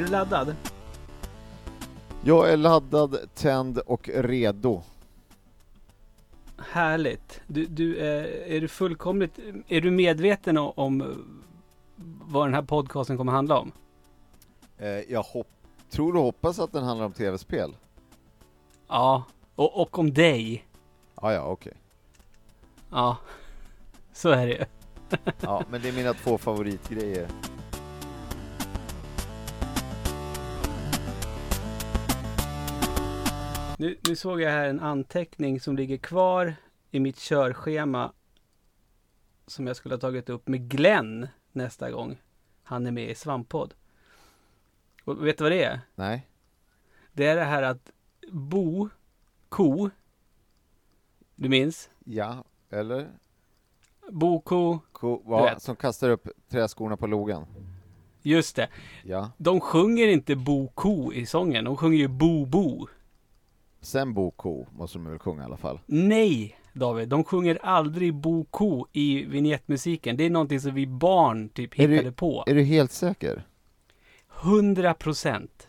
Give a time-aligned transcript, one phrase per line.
[0.00, 0.56] du laddad?
[2.24, 4.82] Jag är laddad, tänd och redo.
[6.56, 7.40] Härligt.
[7.46, 9.38] Du, du, eh, är du fullkomligt,
[9.68, 11.06] är du medveten om eh,
[12.22, 13.72] vad den här podcasten kommer handla om?
[14.78, 15.46] Eh, jag hopp
[15.90, 17.76] tror och hoppas att den handlar om tv-spel.
[18.88, 20.64] Ja, och, och om dig.
[21.14, 21.72] Ah, ja, okej.
[22.90, 23.16] Ja,
[24.12, 24.64] så är det ju.
[25.40, 27.28] Ja, men det är mina två favoritgrejer.
[33.80, 36.54] Nu, nu såg jag här en anteckning som ligger kvar
[36.90, 38.12] i mitt körschema
[39.46, 42.22] som jag skulle ha tagit upp med Glenn nästa gång
[42.62, 43.74] han är med i Svamppodd.
[45.04, 45.80] Och vet du vad det är?
[45.94, 46.28] Nej?
[47.12, 47.90] Det är det här att
[48.32, 48.88] bo,
[49.48, 49.90] ko,
[51.34, 51.90] du minns?
[52.04, 53.08] Ja, eller?
[54.10, 57.46] Bo, ko, Ko, ja, som kastar upp träskorna på logen.
[58.22, 58.68] just det.
[59.04, 59.30] Ja.
[59.38, 62.86] De sjunger inte bo, ko i sången, de sjunger ju bo, bo.
[63.80, 65.80] Sen Bo Ko måste de väl sjunga i alla fall.
[65.86, 70.16] Nej, David, de sjunger aldrig bo, ko i vignettmusiken.
[70.16, 72.44] Det är någonting som vi barn typ Är det- hittade på.
[72.46, 73.46] Är du helt säker?
[74.42, 75.68] 100 procent.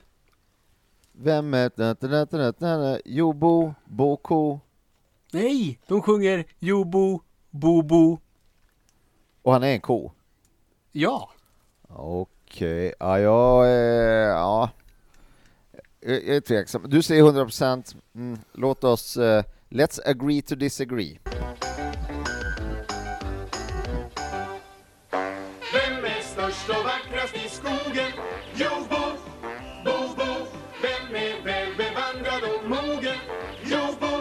[1.11, 1.71] Vem är...
[1.75, 2.99] Da, da, da, da, da, da.
[3.05, 3.33] Jo,
[3.85, 4.59] Bo, Ko.
[5.33, 8.19] Nej, de sjunger Jobo, Bobo.
[9.41, 10.11] Och han är en ko.
[10.91, 11.29] Ja.
[11.87, 14.27] Okej, ja jag är...
[14.29, 14.69] Ja.
[16.03, 16.85] Jag är tveksam.
[16.87, 17.95] Du säger 100 procent.
[18.15, 19.17] Mm, låt oss...
[19.17, 21.19] Uh, let's agree to disagree.
[25.73, 28.11] Vem är störst och vackrast i skogen?
[28.55, 29.05] Jo, Bo,
[29.85, 30.47] Bo, Bo.
[30.81, 33.17] Vem är väl bevandrad och mogen?
[33.63, 34.17] Jo, Bo,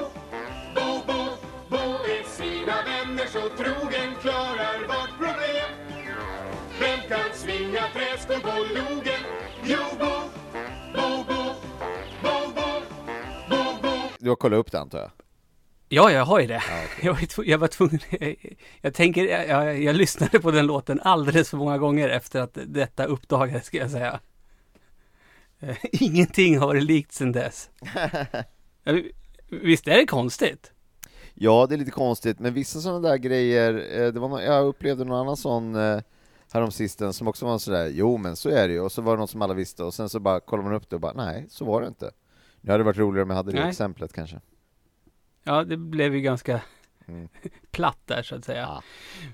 [0.75, 1.25] Bo, Bo.
[1.69, 5.71] Bo är sina vänner så trogen, klarar vart problem.
[6.81, 9.23] Vem kan svinga träskor på logen?
[9.65, 10.20] Jo, Bo,
[14.21, 15.11] Du har kollat upp det antar jag?
[15.89, 16.63] Ja, jag har ju det.
[16.69, 17.07] Ja, okej.
[17.07, 18.01] Jag, var, jag var tvungen.
[18.81, 23.05] Jag, tänker, jag, jag, lyssnade på den låten alldeles för många gånger efter att detta
[23.05, 24.21] uppdagades, ska jag säga.
[25.61, 27.71] Eh, Ingenting har varit likt sedan dess.
[29.49, 30.73] Visst är det konstigt?
[31.35, 35.05] Ja, det är lite konstigt, men vissa sådana där grejer, eh, det var, jag upplevde
[35.05, 36.01] någon annan sån eh,
[36.53, 39.21] häromsistens som också var sådär, jo men så är det ju, och så var det
[39.21, 41.47] något som alla visste, och sen så bara kollar man upp det och bara, nej,
[41.49, 42.11] så var det inte.
[42.61, 43.69] Det hade varit roligare om jag hade det Nej.
[43.69, 44.41] exemplet kanske.
[45.45, 46.61] Ja, det blev ju ganska
[47.09, 47.29] Mm.
[47.71, 48.61] platt där så att säga.
[48.61, 48.83] Ja.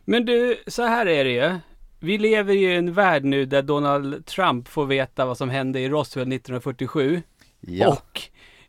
[0.05, 1.59] Men du, så här är det ju.
[2.01, 5.81] Vi lever ju i en värld nu där Donald Trump får veta vad som hände
[5.81, 7.23] i Roswell 1947.
[7.61, 8.23] Ja, Och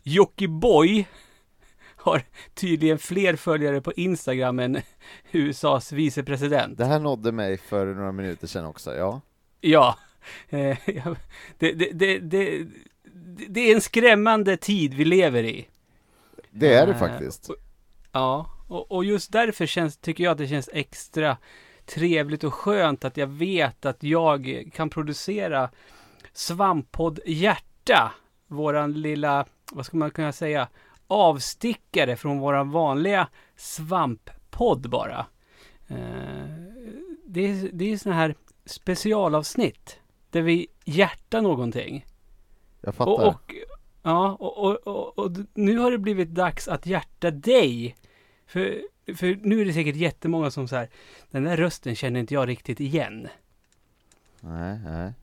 [0.04, 1.08] Jockiboi
[1.96, 2.22] har
[2.54, 4.78] tydligen fler följare på Instagram än
[5.32, 6.78] USAs vicepresident.
[6.78, 9.22] det här nådde mig för några minuter sedan också, ja.
[9.62, 9.98] Ja,
[10.50, 10.78] eh,
[11.58, 12.68] det, det, det,
[13.50, 15.68] det, är en skrämmande tid vi lever i.
[16.52, 17.50] Det är det Eh, faktiskt.
[17.50, 17.56] och-
[18.12, 21.38] Ja, och, och just därför känns, tycker jag att det känns extra
[21.86, 25.70] trevligt och skönt att jag vet att jag kan producera
[26.34, 28.12] Svamppodd Hjärta.
[28.48, 30.68] Våran lilla, vad ska man kunna säga,
[31.08, 35.26] avstickare från våran vanliga svamppodd bara.
[35.88, 36.48] Eh,
[37.26, 38.36] det är, det är såna här
[38.66, 40.00] specialavsnitt
[40.32, 42.06] där vi hjärtar någonting.
[42.82, 43.12] Jag fattar.
[43.12, 43.54] Och, och,
[44.04, 47.96] ja, och, och, och, nu har det blivit dags att hjärta dig.
[48.48, 48.82] För,
[49.16, 50.90] för nu är det säkert jättemånga som så här,
[51.32, 53.28] den där rösten känner inte jag riktigt igen.
[54.42, 55.14] Nej, nej.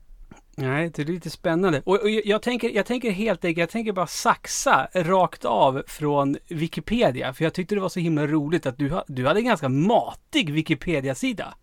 [0.56, 1.82] Nej, det är lite spännande.
[1.84, 6.36] Och, och jag, tänker, jag tänker helt enkelt, jag tänker bara saxa rakt av från
[6.48, 7.32] Wikipedia.
[7.32, 10.52] För jag tyckte det var så himla roligt att du, du hade en ganska matig
[10.52, 11.54] Wikipedia-sida.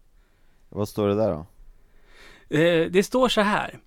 [0.70, 1.46] Vad står det där då?
[2.58, 3.80] Eh, det står så här.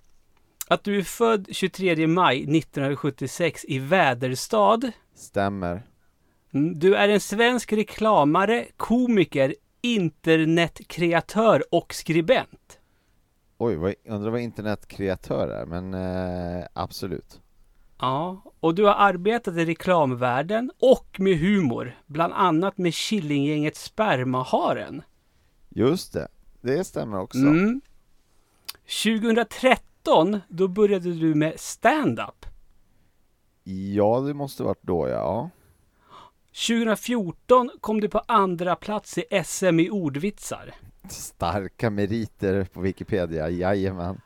[0.68, 4.80] Att du är född 23 maj 1976 i Väderstad.
[5.14, 5.82] Stämmer.
[6.54, 12.78] Mm, Du är en svensk reklamare, komiker, internetkreatör och skribent.
[13.58, 17.40] Oj, vad, undrar vad internetkreatör är, men eh, absolut.
[17.98, 25.02] Ja, och du har arbetat i reklamvärlden och med humor, bland annat med Killinggänget Spermaharen.
[25.68, 26.28] Just det,
[26.60, 27.38] det stämmer också.
[27.38, 27.80] Mm.
[29.04, 29.84] 2013,
[30.48, 32.46] då började du med stand-up.
[33.64, 35.50] Ja, det måste varit då ja.
[36.68, 40.74] 2014 kom du på andra plats i SM i ordvitsar.
[41.08, 44.20] Starka meriter på Wikipedia, jajamän.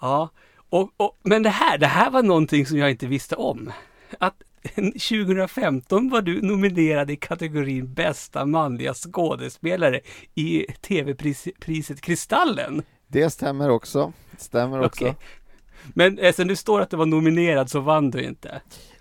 [0.00, 3.72] Ja, och, och, men det här, det här var någonting som jag inte visste om.
[4.18, 4.42] Att
[4.74, 10.00] 2015 var du nominerad i kategorin bästa manliga skådespelare
[10.34, 12.82] i tv-priset Kristallen.
[13.12, 14.12] Det stämmer också.
[14.38, 15.04] Stämmer också.
[15.04, 15.16] Okej.
[15.94, 18.48] Men eftersom det står att det var nominerad så vann du inte.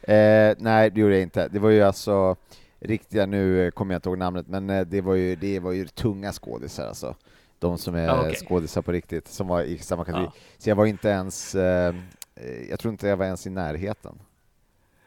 [0.02, 1.48] Eh, nej, det gjorde jag inte.
[1.48, 2.36] Det var ju alltså
[2.80, 5.72] riktiga, nu eh, kommer jag inte ihåg namnet, men eh, det var ju, det var
[5.72, 7.16] ju tunga skådisar alltså.
[7.60, 8.36] De som är Ja, okej.
[8.36, 10.25] skådisar på riktigt, som var i samma kategori.
[10.25, 10.34] Ja.
[10.58, 11.96] Så jag var inte ens, eh,
[12.36, 14.19] eh, jag tror inte jag var ens i närheten.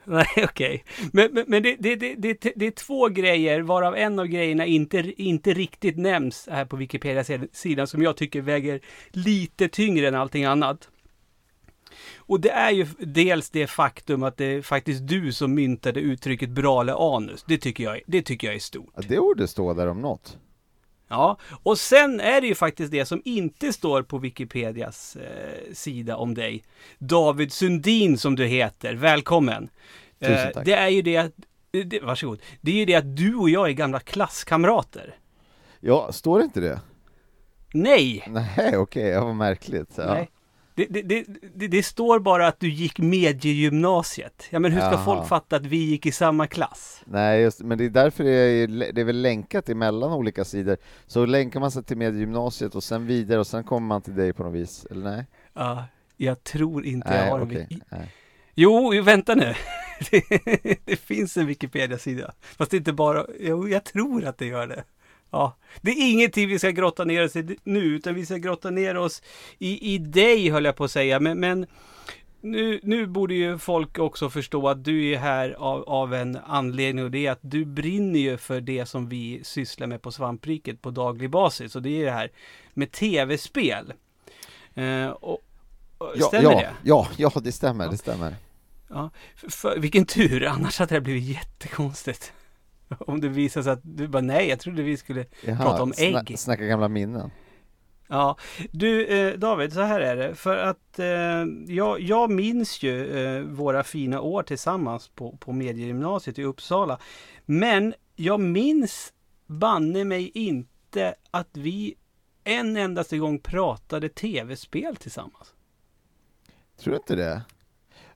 [0.09, 0.85] Nej, okej.
[1.13, 4.67] Men, men, men det, det, det, det, det är två grejer, varav en av grejerna
[4.67, 8.81] inte, inte riktigt nämns här på Wikipedia-sidan, som jag tycker väger
[9.11, 10.89] lite tyngre än allting annat.
[12.17, 16.51] Och det är ju dels det faktum att det är faktiskt du som myntade uttrycket
[16.51, 17.45] brale anus.
[17.49, 18.93] Det tycker jag, det tycker jag är stort.
[18.97, 20.39] Ja, det borde stå där om något.
[21.15, 26.17] Ja, och sen är det ju faktiskt det som inte står på Wikipedias eh, sida
[26.17, 26.65] om dig.
[26.99, 29.69] David Sundin som du heter, välkommen.
[30.21, 30.65] Tusen tack.
[30.65, 31.33] det är ju det att,
[31.85, 32.41] det, varsågod.
[32.61, 35.15] Det är ju det att du och jag är gamla klasskamrater.
[35.81, 36.81] Ja, står det inte det?
[37.75, 38.25] Nej!
[38.29, 39.91] Nej, okej, ja, vad märkligt.
[39.97, 40.15] Ja.
[40.15, 40.31] Nej.
[40.77, 41.03] Det, det,
[41.55, 44.47] det, det, står bara att du gick mediegymnasiet.
[44.51, 45.05] Ja men hur ska Jaha.
[45.05, 47.03] folk fatta att vi gick i samma klass?
[47.07, 50.77] Nej, just, men det är därför det är, det är väl länkat emellan olika sidor.
[51.07, 54.33] Så länkar man sig till mediegymnasiet och sen vidare och sen kommer man till dig
[54.33, 55.27] på något vis, eller nej?
[55.53, 55.85] Ja,
[56.17, 57.67] jag tror inte Nej, jag har en okej.
[57.71, 58.15] Wiki- Nej.
[58.55, 59.55] Jo, vänta nu.
[60.11, 62.33] Det, det finns en Wikipedia-sida.
[62.41, 64.85] Fast det är inte bara, jo, jag tror att det gör det.
[65.35, 68.71] Ja, det är ingenting vi ska grotta ner oss i nu, utan vi ska grotta
[68.71, 69.23] ner oss
[69.59, 71.21] i, i dig, höll jag på att säga.
[71.21, 71.67] Men, men
[72.41, 77.05] nu, nu borde ju folk också förstå att du är här av, av en anledning
[77.05, 80.83] och det är att du brinner ju för det som vi sysslar med på Svampriket
[80.83, 81.77] på daglig basis.
[81.77, 82.31] Och det är det här
[82.75, 83.93] med tv-spel.
[84.75, 85.45] Eh, och,
[85.99, 86.73] och, Ja, stämmer ja, det?
[86.83, 88.37] ja, ja, det stämmer, det stämmer.
[88.89, 92.33] Ja, för, för, vilken tur, annars hade det blivit jättekonstigt.
[92.99, 95.93] Om det visar sig att du bara nej, jag trodde vi skulle Jaha, prata om
[95.99, 96.15] ägg.
[96.15, 97.31] sna- snacka gamla minnen.
[98.09, 98.37] Ja,
[98.73, 100.35] du eh, David, så här är det.
[100.35, 101.45] För att eh,
[101.75, 106.99] jag, jag minns ju eh, våra fina år tillsammans på, på mediegymnasiet i Uppsala.
[107.47, 109.13] Men jag minns
[109.47, 111.95] banne mig inte att vi
[112.45, 115.55] en endaste gång pratade tv-spel tillsammans.
[116.81, 117.43] Tror du inte det?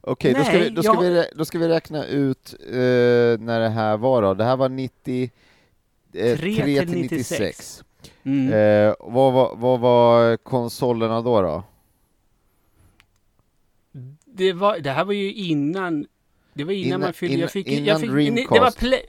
[0.09, 2.75] Okej, då, ska vi, då, ska jag- vi, rä- då ska vi räkna ut eh,
[3.41, 4.35] när det här var då.
[4.35, 5.31] Det här var 90,
[6.15, 7.41] eh, 3 Tre till till 96.
[7.41, 7.85] 96.
[8.25, 8.53] Mm.
[8.53, 11.43] Eh, vad, var, vad var konsolerna då?
[11.43, 11.63] då?
[14.25, 16.07] Det, var, det här var ju innan
[16.55, 18.49] Det var innan, Innan- man fyllde innan- jag fick, innan jag fick, Dreamcast.
[18.51, 19.03] Det var, play,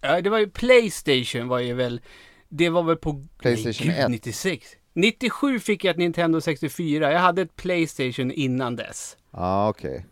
[0.00, 2.00] ja, det var ju Playstation var ju väl
[2.48, 4.10] Det var väl på Playstation nej, gud, 1.
[4.10, 9.68] 96 97 fick jag ett Nintendo 64 Jag hade ett Playstation innan dess Ja, ah,
[9.68, 10.06] okej.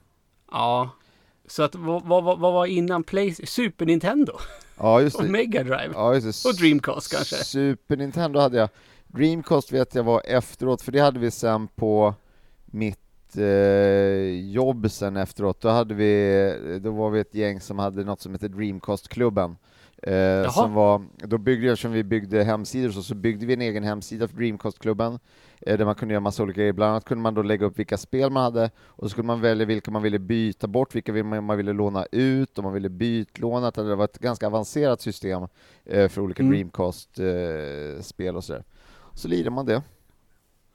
[0.51, 0.91] Ja
[1.47, 3.47] Så att vad, vad, vad var innan Playstation?
[3.47, 4.33] Super Nintendo?
[4.79, 5.31] Ja, just Och det.
[5.31, 5.91] Mega Drive?
[5.95, 6.49] Ja, just det.
[6.49, 7.37] Och Dreamcast kanske?
[7.37, 8.69] Super Nintendo hade jag.
[9.07, 12.15] Dreamcast vet jag var efteråt, för det hade vi sen på
[12.67, 15.61] mitt eh, jobb sen efteråt.
[15.61, 19.57] Då, hade vi, då var vi ett gäng som hade något som heter Dreamcast-klubben.
[20.03, 23.61] Eh, som var, då byggde jag, som vi byggde hemsidor så, så byggde vi en
[23.61, 25.19] egen hemsida för Dreamcast-klubben
[25.61, 26.73] eh, där man kunde göra massa olika grejer.
[26.73, 29.41] Bland annat kunde man då lägga upp vilka spel man hade och så skulle man
[29.41, 33.71] välja vilka man ville byta bort, vilka man, ville låna ut, om man ville bytlåna.
[33.71, 35.47] Det var ett ganska avancerat system
[35.85, 36.53] eh, för olika Mm.
[36.53, 38.65] Dreamcast-spel och sådär.
[39.15, 39.83] Så lirar man det.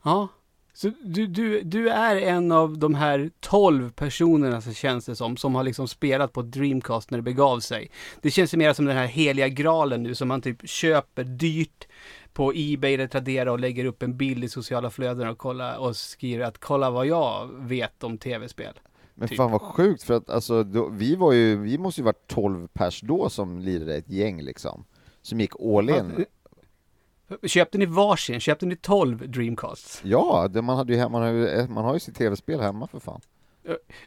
[0.04, 0.28] Ja.
[0.76, 5.36] Så du, du, du är en av de här 12 personerna så känns det som,
[5.36, 7.90] som har liksom spelat på Dreamcast när det begav sig.
[8.20, 11.88] Det känns ju mer som den här heliga graalen nu som man typ köper dyrt
[12.32, 15.96] på Ebay eller Tradera och lägger upp en bild i sociala flöden och, kolla, och
[15.96, 18.74] skriver att kolla vad jag vet om tv-spel.
[19.14, 19.36] Men Typ.
[19.36, 22.68] fan vad sjukt, för att alltså, då, vi var ju, vi måste ju varit 12
[22.72, 24.84] pers då som lirade ett gäng liksom.
[25.22, 26.24] Som gick all in.
[27.46, 28.40] Köpte ni varsin?
[28.40, 30.00] Köpte ni 12 Dreamcasts?
[30.04, 32.98] Ja, det, man, hade ju, man, har ju, man har ju sitt tv-spel hemma för
[33.00, 33.20] fan.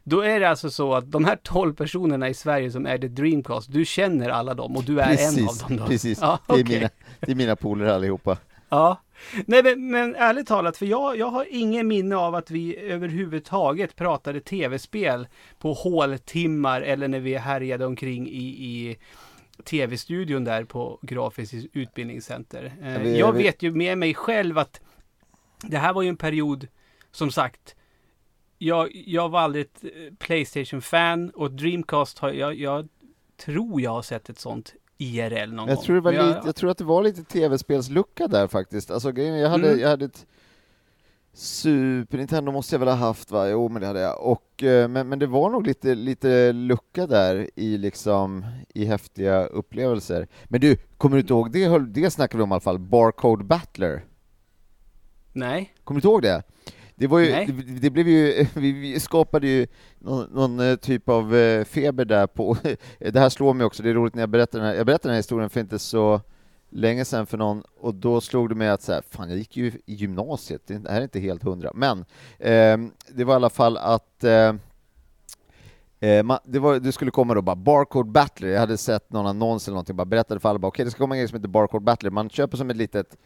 [0.04, 3.74] Då är det alltså så att de här 12 personerna i Sverige som ägde Dreamcast,
[3.74, 5.86] du känner alla dem och du är en av dem då?
[5.88, 6.20] precis.
[6.22, 8.38] Ja, det, är mina, det är mina polare allihopa.
[8.70, 9.02] Ja,
[9.46, 13.96] nej men, men ärligt talat, för jag, jag har ingen minne av att vi överhuvudtaget
[13.96, 15.28] pratade tv-spel
[15.60, 18.98] på håltimmar eller när vi härjade omkring i, i
[19.64, 22.74] tv-studion där på Grafiskt utbildningscenter.
[22.82, 24.82] Eh, vi- jag vi- vet ju med mig själv att
[25.64, 26.68] det här var ju en period,
[27.12, 27.76] som sagt,
[28.58, 32.88] jag, jag var aldrig ett eh, Playstation-fan och Dreamcast har jag, jag
[33.46, 35.86] tror jag har sett ett sånt IRL någon Jag gång.
[35.86, 38.92] tror, Men lite, jag tror att det var lite tv-spelslucka där faktiskt.
[38.92, 39.80] Alltså, jag, hade, Mm.
[39.80, 40.26] jag hade ett
[41.38, 43.50] Super Nintendo måste jag väl ha haft va?
[43.50, 44.24] Jo, men det hade jag.
[44.24, 49.46] Och, eh, men, men det var nog lite, lite lucka där i liksom i häftiga
[49.46, 50.28] upplevelser.
[50.46, 52.80] Men du, kommer du inte ihåg, det, höll- det snackade vi om i alla fall,
[52.80, 54.06] Barcode Battler.
[55.34, 55.74] Nej.
[55.84, 56.44] Kommer du inte ihåg det?
[56.96, 59.68] Det, var ju, det, det blev ju, vi, vi skapade ju
[60.00, 62.58] någon, någon eh, typ av eh, feber där på,
[63.00, 65.10] det här slår mig också, det är roligt när jag berättar den här, jag berättade
[65.10, 66.22] den här historien för inte så
[66.70, 69.58] länge sedan för någon, och då slog det mig att så här, fan jag gick
[69.58, 72.00] ju i gymnasiet, det här är inte helt hundra, men
[72.40, 72.78] eh,
[73.16, 74.54] det var i alla fall att eh,
[76.00, 79.26] Eh, ma- det, var, det skulle komma då bara Barcode Battler, jag hade sett någon
[79.28, 81.36] annons eller någonting, bara berättade för alla bara okej det ska komma en grej som
[81.36, 83.18] heter Barcode Battler, man köper som ett litet,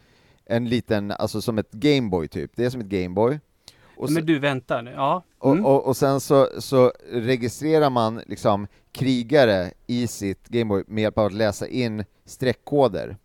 [0.44, 3.40] en liten, alltså som ett Gameboy typ, det är som ett Gameboy.
[3.96, 4.90] Och, Men du, vänta nu.
[4.90, 5.22] Ja.
[5.38, 5.66] och, Mm.
[5.66, 11.26] och, och sen så, så registrerar man liksom krigare i sitt Gameboy med hjälp av
[11.26, 13.16] att läsa in streckkoder.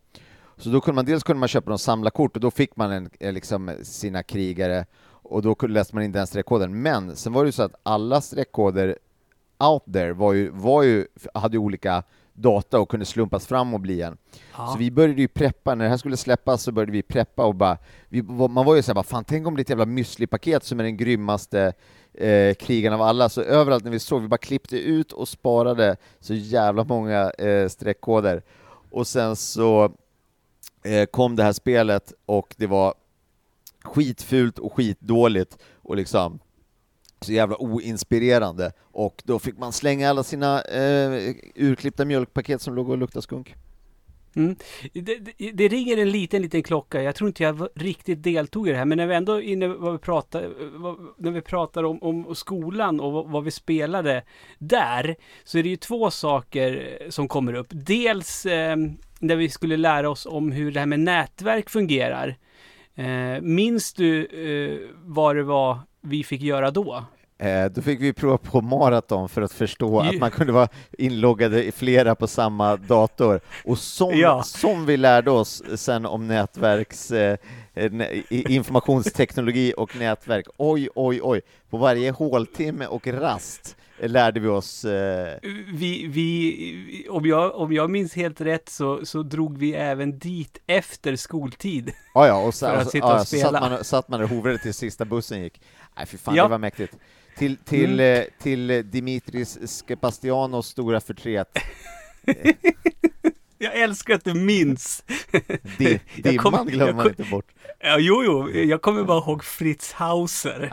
[0.58, 3.10] Så då kunde man, dels kunde man köpa någon samlarkort och då fick man en,
[3.20, 6.82] eh, liksom sina krigare och då läste man in den streckkoden.
[6.82, 8.98] Men sen var det ju så att alla streckkoder
[9.60, 13.80] out there var ju, var ju, hade ju olika data och kunde slumpas fram och
[13.80, 14.18] bli en.
[14.58, 14.68] Ja.
[14.68, 17.56] Så vi började ju preppa, när det här skulle släppas så började vi preppa och
[17.56, 17.78] bara,
[18.10, 20.80] vi, man var ju såhär bara, fan tänk om det är ett jävla müsli-paket som
[20.80, 21.74] är den grymmaste
[22.14, 25.98] eh, krigen av alla, så överallt när vi såg, vi bara klippte ut och sparade
[26.20, 28.44] så jävla många eh, streckkoder.
[28.90, 29.92] Och sen så
[30.88, 32.94] Eh, kom det här spelet och det var
[33.84, 36.40] skitfult och skitdåligt och liksom
[37.22, 42.90] så jävla oinspirerande och då fick man slänga alla sina eh, urklippta mjölkpaket som låg
[42.90, 43.56] och luktade skunk.
[44.38, 44.56] Mm.
[44.94, 47.02] Det, det, det ringer en liten, liten klocka.
[47.02, 49.68] Jag tror inte jag riktigt deltog i det här, men när vi ändå är inne
[49.68, 54.24] vad vi pratar, vad, när vi pratar om, om skolan och vad, vad vi spelade
[54.58, 57.68] där, så är det ju två saker eh, som kommer upp.
[57.70, 58.76] Dels eh,
[59.20, 62.36] när vi skulle lära oss om hur det här med nätverk fungerar.
[62.96, 67.04] Eh, minns du eh, vad det var vi fick göra då?
[67.40, 70.68] Eh, då fick vi prova på maraton för att förstå att man kunde vara
[70.98, 73.40] inloggade i flera på samma dator.
[73.66, 74.44] Och som, Ja.
[74.44, 77.38] som vi lärde oss sen om nätverks, eh,
[78.30, 84.48] i- informationsteknologi och nätverk, oj, oj, oj, på varje håltimme och rast eh, lärde vi
[84.48, 85.38] oss eh,
[85.74, 90.58] Vi, vi, om jag, om jag minns helt rätt så, så drog vi även dit
[90.68, 91.92] efter skoltid.
[92.14, 93.60] Ja, ja, och så, För att och sitta och så satt spela.
[93.70, 95.62] man, satt man och hovrade tills sista bussen gick.
[95.98, 96.44] Nej, fy fan, Ja.
[96.44, 96.94] det var mäktigt.
[97.38, 98.26] Till, till, Mm.
[98.42, 101.48] till eh, Dimitris Skepastianos stora förtret,
[103.60, 105.04] Jag älskar att du minns.
[105.78, 107.46] Di, dimman kommer- glömmer man inte bort.
[107.80, 110.64] Ja, jo, jo, jag kommer bara ihåg Fritz Hauser.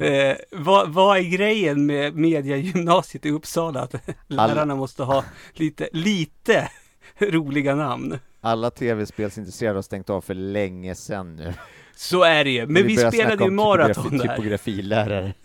[0.00, 3.80] Eh, vad, vad är grejen med mediagymnasiet i Uppsala?
[3.80, 3.94] Att
[4.26, 6.70] lärarna måste ha lite, lite
[7.18, 8.18] roliga namn.
[8.40, 11.54] Alla tv-spelsintresserade har stängt av för länge sedan nu.
[11.96, 12.66] Så är det ju.
[12.66, 14.28] Men vi, börjar spelade ju maraton där.
[14.36, 15.32] Typografilärare.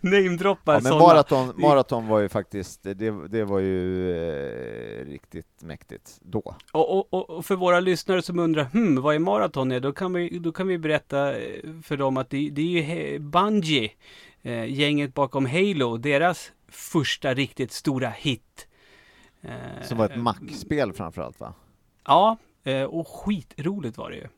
[0.00, 1.06] Namedroppar Ja, men sådana.
[1.06, 6.54] maraton, maraton var ju faktiskt, det, det var ju eh, riktigt mäktigt då.
[6.72, 9.72] Och, och, och- för våra lyssnare som undrar, hmm, vad är maraton?
[9.72, 9.80] är?
[9.80, 13.18] Då kan vi, då kan vi berätta eh, för dem att det, det är ju
[13.18, 13.90] Bungie,
[14.42, 18.68] eh, gänget bakom Halo, deras första riktigt stora hit.
[19.42, 19.50] Eh,
[19.82, 21.54] Som var ett Mac-spel framförallt va?
[22.06, 22.36] Ja,
[22.66, 24.28] eh, och skitroligt var det ju.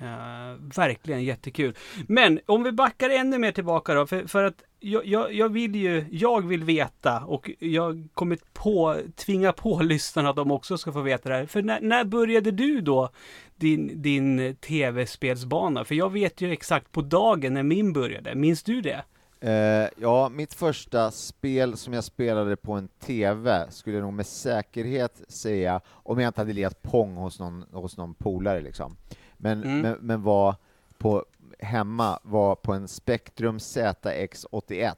[0.00, 1.74] Uh, verkligen jättekul.
[2.06, 5.74] Men om vi backar ännu mer tillbaka då, för, för att jag, jag, jag vill
[5.74, 10.92] ju, jag vill veta och jag kommer på, tvinga på lyssnarna att de också ska
[10.92, 11.46] få veta det här.
[11.46, 13.10] För när, när började du då
[13.56, 15.84] din, din tv-spelsbana?
[15.84, 18.34] För jag vet ju exakt på dagen när min började.
[18.34, 19.04] Minns du det?
[19.40, 24.26] Eh, ja, mitt första spel som jag spelade på en TV skulle jag nog med
[24.26, 28.96] säkerhet säga, om jag inte hade lirat Pong hos någon, hos någon polare liksom,
[29.36, 29.80] men, Mm.
[29.80, 30.54] men, men var
[30.98, 31.24] på,
[31.58, 34.94] hemma, var på en Spectrum ZX81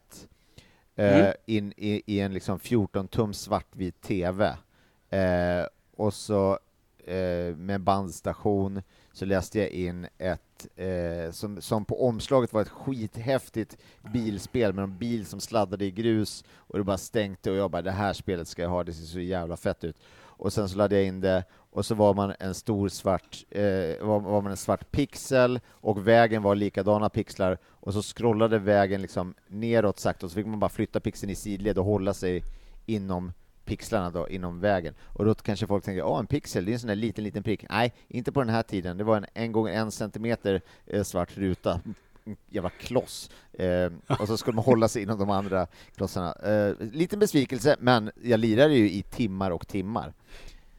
[0.97, 1.33] eh, Mm.
[1.47, 4.57] in i, i en liksom 14-tum svartvit TV.
[5.11, 5.67] Eh,
[5.97, 6.59] och så
[7.57, 10.43] med bandstation så läste jag in ett,
[10.77, 13.77] eh, som, som på omslaget var ett skithäftigt
[14.13, 17.83] bilspel med en bil som sladdade i grus och det bara stänkte och jag bara
[17.83, 19.97] det här spelet ska jag ha, det ser så jävla fett ut.
[20.21, 24.07] Och sen så laddade jag in det och så var man en stor svart, eh,
[24.07, 29.03] var, var man en svart pixel och vägen var likadana pixlar och så scrollade vägen
[29.03, 32.45] liksom neråt sakta och så fick man bara flytta pixeln i sidled och hålla sig
[32.87, 33.33] inom
[33.69, 34.95] pixlarna då, inom vägen.
[35.05, 37.43] Och då kanske folk tänker, ja en pixel, det är en sån där liten, liten
[37.43, 37.65] prick.
[37.71, 38.97] Nej, inte på den här tiden.
[38.97, 41.81] Det var en en gånger en centimeter eh, svart ruta.
[41.85, 41.95] Mm,
[42.49, 43.31] jävla kloss.
[43.53, 46.33] Eh, och så skulle man hålla sig inom de andra klossarna.
[46.33, 50.13] Eh, liten besvikelse, men jag lirade ju i timmar och timmar.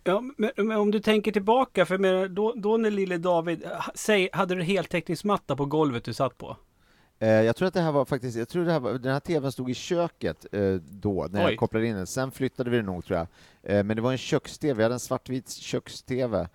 [0.04, 3.64] Ja, men, men om du tänker tillbaka, för då, då när lille David,
[3.96, 6.58] säg, hade du heltäckningsmatta på golvet du satt på?
[7.20, 9.20] Eh, jag tror att det här var faktiskt, jag tror det här var, den här
[9.20, 11.52] TVn stod i köket eh, då, när Oj.
[11.52, 12.08] jag kopplade in den.
[12.08, 13.28] Sen flyttade vi den nog, tror jag.
[13.64, 16.48] Eh, men det var en köks-TV, jag hade en svartvit köks-TV,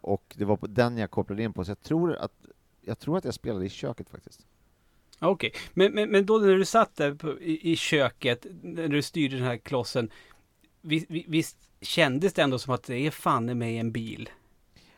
[0.00, 2.32] och det var på den jag kopplade in på, så jag tror att
[2.80, 4.46] jag tror att jag spelade i köket faktiskt.
[5.18, 9.02] Okej, men, men, men då när du satt där på, i, i köket, när du
[9.02, 10.10] styrde den här klossen,
[10.80, 14.28] visst, visst kändes det ändå som att det är fan i mig en bil?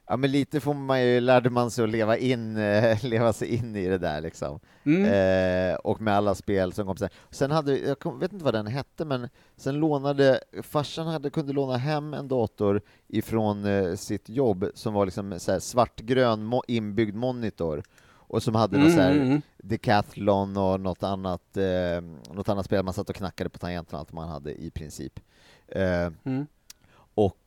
[0.09, 3.55] Ja, men lite får man ju, lärde man sig att leva in, eh, leva sig
[3.55, 4.61] in i det där liksom.
[4.85, 5.05] Mm.
[5.05, 7.09] Eh, och med alla spel som kom sen.
[7.31, 11.53] Sen hade, jag kom, vet inte vad den hette, men sen lånade, farsan hade, kunde
[11.53, 16.63] låna hem en dator ifrån eh, sitt jobb som var liksom så här svartgrön mo
[16.69, 17.83] inbyggd monitor
[18.29, 22.01] och som hade något så här Mm, mm, Decathlon och något annat, eh,
[22.35, 25.21] något annat spel man satt och knackade på tangenterna, allt man hade i princip.
[25.69, 26.47] Eh, mm.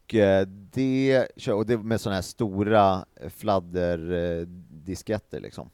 [0.10, 5.70] Och eh, det, kör- och det med sådana här stora fladderdisketter liksom.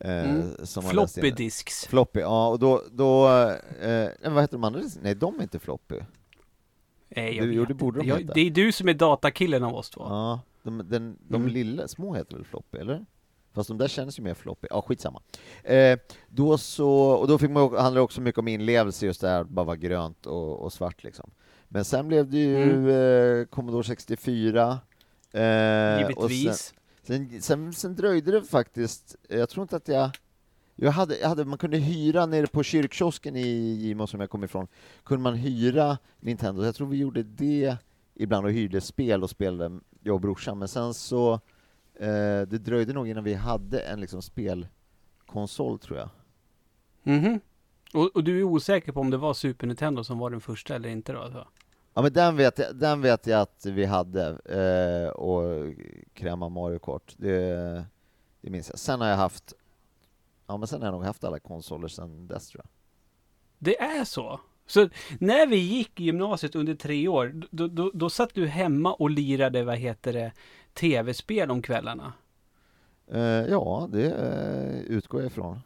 [0.00, 0.56] Eh, Mm.
[0.90, 1.86] Floppy disks.
[1.86, 3.28] Floppy, ja, och då, då
[3.82, 4.80] eh, vad heter de andra?
[5.02, 5.94] Nej, de är inte floppy.
[7.08, 8.16] Nej, Det- jag jo, vet det borde de inte.
[8.16, 8.26] heta.
[8.26, 10.00] jag, Det är du som är datakillen av oss två.
[10.08, 11.48] Ja, de, den, de Mm.
[11.54, 13.06] lilla, små heter väl floppy, eller?
[13.52, 14.66] Fast de där känns ju mer floppy.
[14.70, 15.22] Ja, skitsamma.
[15.62, 19.28] Eh, då så, och då fick man, handlade det också mycket om inlevelse, just det
[19.28, 21.30] här att bara vara grönt och, och svart liksom.
[21.74, 23.40] Men sen blev det ju Mm.
[23.40, 24.78] eh, Commodore 64.
[25.32, 26.74] Eh, Givetvis.
[27.02, 30.10] Sen, sen, sen, sen dröjde det faktiskt, jag tror inte att jag
[30.76, 34.44] jag hade, jag hade, man kunde hyra nere på kyrkkiosken i Gimo som jag kom
[34.44, 34.66] ifrån,
[35.04, 37.76] kunde man hyra Nintendo, jag tror vi gjorde det
[38.14, 41.32] ibland och hyrde spel och spelade, jag och brorsan, men sen så
[41.94, 46.08] eh, det dröjde nog innan vi hade en liksom spelkonsol tror jag.
[47.02, 47.40] Mhm.
[47.94, 50.74] Och, och du är osäker på om det var Super Nintendo som var den första
[50.74, 51.18] eller inte då?
[51.18, 51.48] Alltså.
[51.94, 55.74] Ja men den vet jag, den vet jag att vi hade, eh, och
[56.14, 57.84] kräma Mario Kart, det,
[58.40, 58.78] det minns jag.
[58.78, 59.52] Sen har jag haft,
[60.46, 62.70] ja men sen har jag nog haft alla konsoler sen dess tror jag.
[63.58, 64.40] Det är så?
[64.66, 68.94] Så när vi gick i gymnasiet under tre år, då, då, då satt du hemma
[68.94, 70.32] och lirade, vad heter det,
[70.72, 72.12] tv-spel om kvällarna?
[73.06, 75.60] Eh, ja, det eh, utgår jag ifrån.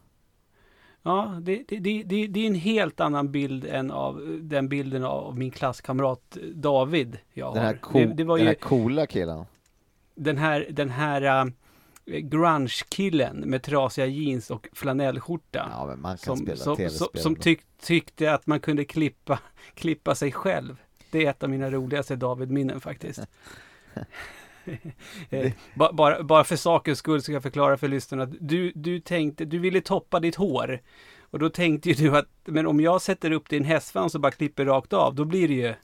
[1.03, 5.39] Ja, det, det, det, det, är en helt annan bild än av den bilden av
[5.39, 7.79] min klasskamrat David jag Den här, har.
[7.81, 9.45] co- det, var den ju här coola killen.
[10.15, 11.53] den här, den här uh,
[12.05, 15.69] grunge-killen med trasiga jeans och flanellskjorta.
[15.71, 19.39] Ja, men man kan som, spela som, som, som tyck, tyckte att man kunde klippa,
[19.75, 20.83] klippa sig själv.
[21.11, 23.21] Det är ett av mina roligaste David-minnen faktiskt.
[25.31, 29.01] Eh, ba, bara, bara för sakens skull ska jag förklara för lyssnarna att du, du
[29.01, 30.81] tänkte, du ville toppa ditt hår.
[31.31, 34.33] Och då tänkte ju du att, men om jag sätter upp din hästsvans och bara
[34.33, 35.75] klipper rakt av, då blir det ju,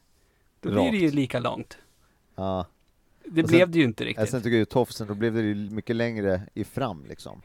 [0.60, 1.14] då blir det ju Rakt.
[1.14, 1.78] lika långt.
[2.34, 2.66] ja.
[3.26, 4.30] Det sen- blev det ju inte riktigt.
[4.30, 7.42] sen tog jag ut tofsen, då blev det ju mycket längre i fram liksom.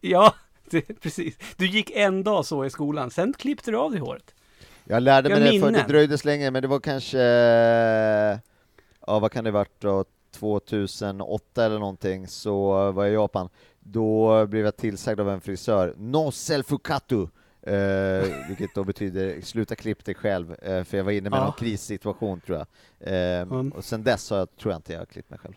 [0.00, 0.34] Ja,
[0.70, 1.36] det, precis.
[1.56, 4.34] Du gick en dag så i skolan, sen klippte du av dig håret.
[4.84, 5.88] Jag lärde mig Jag det, för det minnen.
[5.88, 7.18] dröjde så länge, men det var kanske,
[9.06, 13.48] ja vad kan det varit då, 2008 eller någonting, så var jag i Japan.
[13.80, 17.26] Då blev jag tillsagd av en frisör, no selfukatu,
[17.62, 21.44] eh, vilket då betyder sluta klipp dig själv, eh, för jag var inne med Ja.
[21.44, 22.66] någon krissituation tror jag.
[23.14, 23.72] Eh, Mm.
[23.72, 25.54] Och sen dess har jag, tror jag inte jag har klippt mig själv.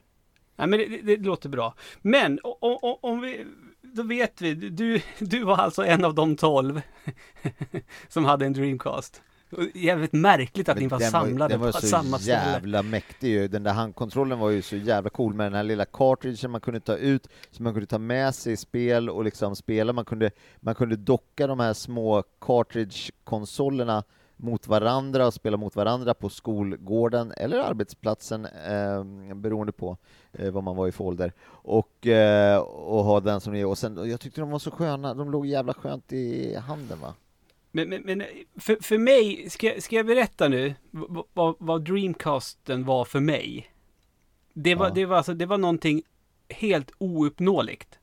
[0.56, 1.74] Nej, men det, det, det låter bra.
[2.02, 3.46] Men o, o, om vi,
[3.82, 6.82] då vet vi, du, du var alltså en av de tolv
[8.08, 9.22] som hade en Dreamcast.
[9.74, 12.52] Jävligt märkligt att ni var den samlade den var på så samma ställe.
[12.52, 13.48] jävla mäktig ju.
[13.48, 16.80] Den där handkontrollen var ju så jävla cool med den här lilla cartridgen man kunde
[16.80, 19.94] ta ut, som man kunde ta med sig i spel och liksom spela.
[19.94, 24.04] Man kunde, man kunde docka de här små cartridge-konsolerna
[24.38, 29.98] mot varandra och spela mot varandra på skolgården eller arbetsplatsen, eh, beroende på
[30.34, 31.34] eh, vad man var i för ålder.
[31.48, 35.14] Och, eh, och ha den som det Och sen, jag tyckte de var så sköna,
[35.14, 37.14] de låg jävla skönt i handen va.
[37.76, 38.24] Men, men, men
[38.58, 40.76] för, för mig, ska, ska jag berätta nu
[41.34, 43.72] vad, vad, Dreamcasten var för mig?
[44.54, 44.94] Det var, Ja.
[44.94, 46.04] det var, alltså, det var någonting
[46.50, 48.00] helt ouppnåeligt.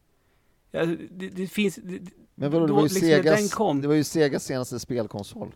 [0.70, 1.74] Ja, Det, det finns...
[1.76, 2.00] Det,
[2.34, 5.54] Men vadå, det var ju liksom Segas, kom- det var ju Segas senaste spelkonsol.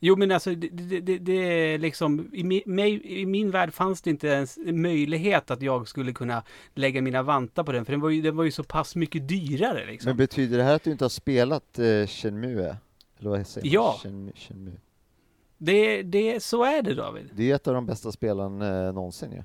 [0.00, 4.26] Jo men alltså det, är liksom i min, mig, i min värld fanns det inte
[4.28, 6.42] ens en möjlighet att jag skulle kunna
[6.74, 9.28] lägga mina vantar på den för den var ju, den var ju så pass mycket
[9.28, 10.08] dyrare liksom.
[10.10, 12.76] Men betyder det här att du inte har spelat eh, Shenmue?
[13.18, 13.72] Eller vad säger man?
[13.72, 13.98] Ja.
[14.02, 14.80] Shenmue, Shenmue.
[15.58, 17.30] Det, det, så är det David.
[17.32, 19.42] Det är ett av de bästa spelen eh, någonsin ju.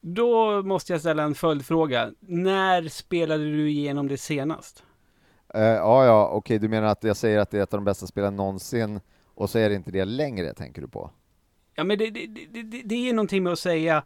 [0.00, 2.12] Då måste jag ställa en följdfråga.
[2.20, 4.84] När spelade du igenom det senast?
[5.54, 7.84] Eh, ja, ja, okej, du menar att jag säger att det är ett av de
[7.84, 9.00] bästa spelen någonsin,
[9.34, 11.10] och så är det inte det längre, tänker du på?
[11.74, 14.04] Ja men det, det, det, det, det är ju någonting med att säga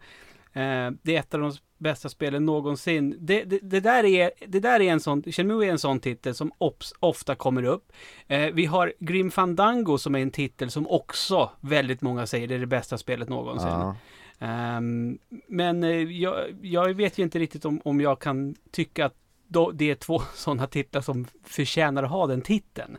[0.53, 3.15] eh, det är ett av de bästa spelen någonsin.
[3.19, 6.35] Det, det, det, där, är, det där är en sån, Shenmue är en sån titel
[6.35, 7.91] som ops, ofta kommer upp.
[8.27, 12.55] Eh, vi har Grim Fandango som är en titel som också väldigt många säger det
[12.55, 13.69] är det bästa spelet någonsin.
[13.69, 13.95] Ja.
[14.39, 19.15] Ehm, men eh, jag, jag vet ju inte riktigt om, om jag kan tycka att
[19.47, 22.97] då, det är två sådana titlar som förtjänar att ha den titeln.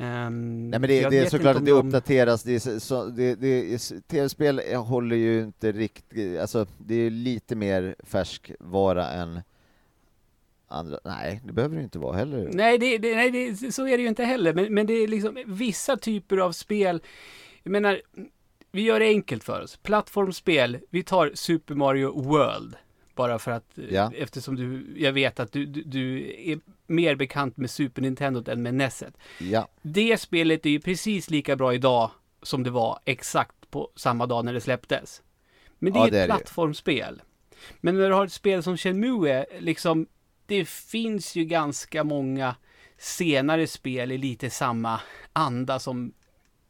[0.00, 3.34] Ehm, Nej men det, det är såklart att det de- uppdateras, det är, så- det,
[3.34, 9.40] det, tv-spel håller ju inte riktigt, alltså det är lite mer färskvara än
[10.68, 12.50] andra, nej det behöver det inte vara heller.
[12.52, 14.54] Nej, det, det, nej det, så är det ju inte heller.
[14.54, 17.02] Men, men det är liksom vissa typer av spel.
[17.62, 18.00] Jag menar,
[18.72, 19.76] vi gör det enkelt för oss.
[19.76, 22.76] Plattformsspel, vi tar Super Mario World.
[23.18, 24.12] Bara för att, eh, Ja.
[24.16, 28.62] eftersom du, jag vet att du, du, du är mer bekant med Super Nintendo än
[28.62, 29.14] med NESet.
[29.40, 32.10] Ja, Det spelet är ju precis lika bra idag
[32.42, 35.22] som det var exakt på samma dag när det släpptes.
[35.78, 36.38] Men det Ja, är det är ett det ju.
[36.38, 37.22] plattformsspel.
[37.80, 40.06] Men när du har ett spel som Shenmue, liksom,
[40.46, 42.54] det finns ju ganska många
[42.98, 45.00] senare spel i lite samma
[45.32, 46.12] anda som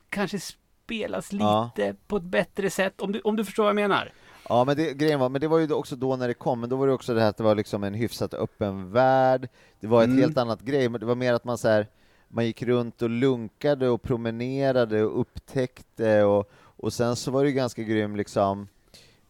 [0.08, 1.70] kanske spelas lite Ja.
[2.06, 4.12] på ett bättre sätt, om du, om du förstår vad jag menar.
[4.48, 6.68] Ja men det, grejen var, men det var ju också då när det kom, men
[6.70, 9.48] då var det också det här att det var liksom en hyfsat öppen värld,
[9.80, 10.20] det var ett Mm.
[10.20, 11.86] helt annat grej, men det var mer att man så här,
[12.28, 17.48] man gick runt och lunkade och promenerade och upptäckte och, och sen så var det
[17.48, 18.68] ju ganska grym liksom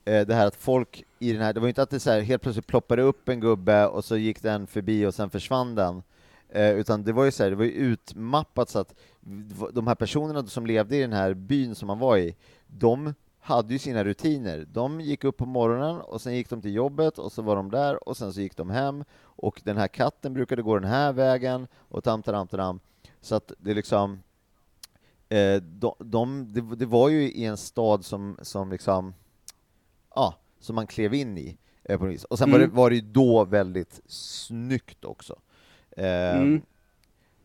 [0.04, 2.10] eh, det här att folk i den här, det var ju inte att det så
[2.10, 5.74] här helt plötsligt ploppade upp en gubbe och så gick den förbi och sen försvann
[5.74, 6.02] den,
[6.48, 8.94] eh, utan det var ju så här, det var utmappat så att
[9.72, 13.14] de här personerna som levde i den här byn som man var i, de
[13.48, 14.66] hade ju sina rutiner.
[14.72, 17.70] De gick upp på morgonen och sen gick de till jobbet och så var de
[17.70, 21.12] där och sen så gick de hem och den här katten brukade gå den här
[21.12, 22.80] vägen och tam, tam, tam.
[23.20, 24.22] Så att det liksom
[25.28, 29.14] eh, de, de, det, det var ju i en stad som, som liksom
[30.14, 32.24] ja, som man klev in i eh, på något vis.
[32.24, 32.70] Och sen var, Mm.
[32.70, 35.38] det, var det ju då väldigt snyggt också.
[35.96, 36.62] Eh, Mm.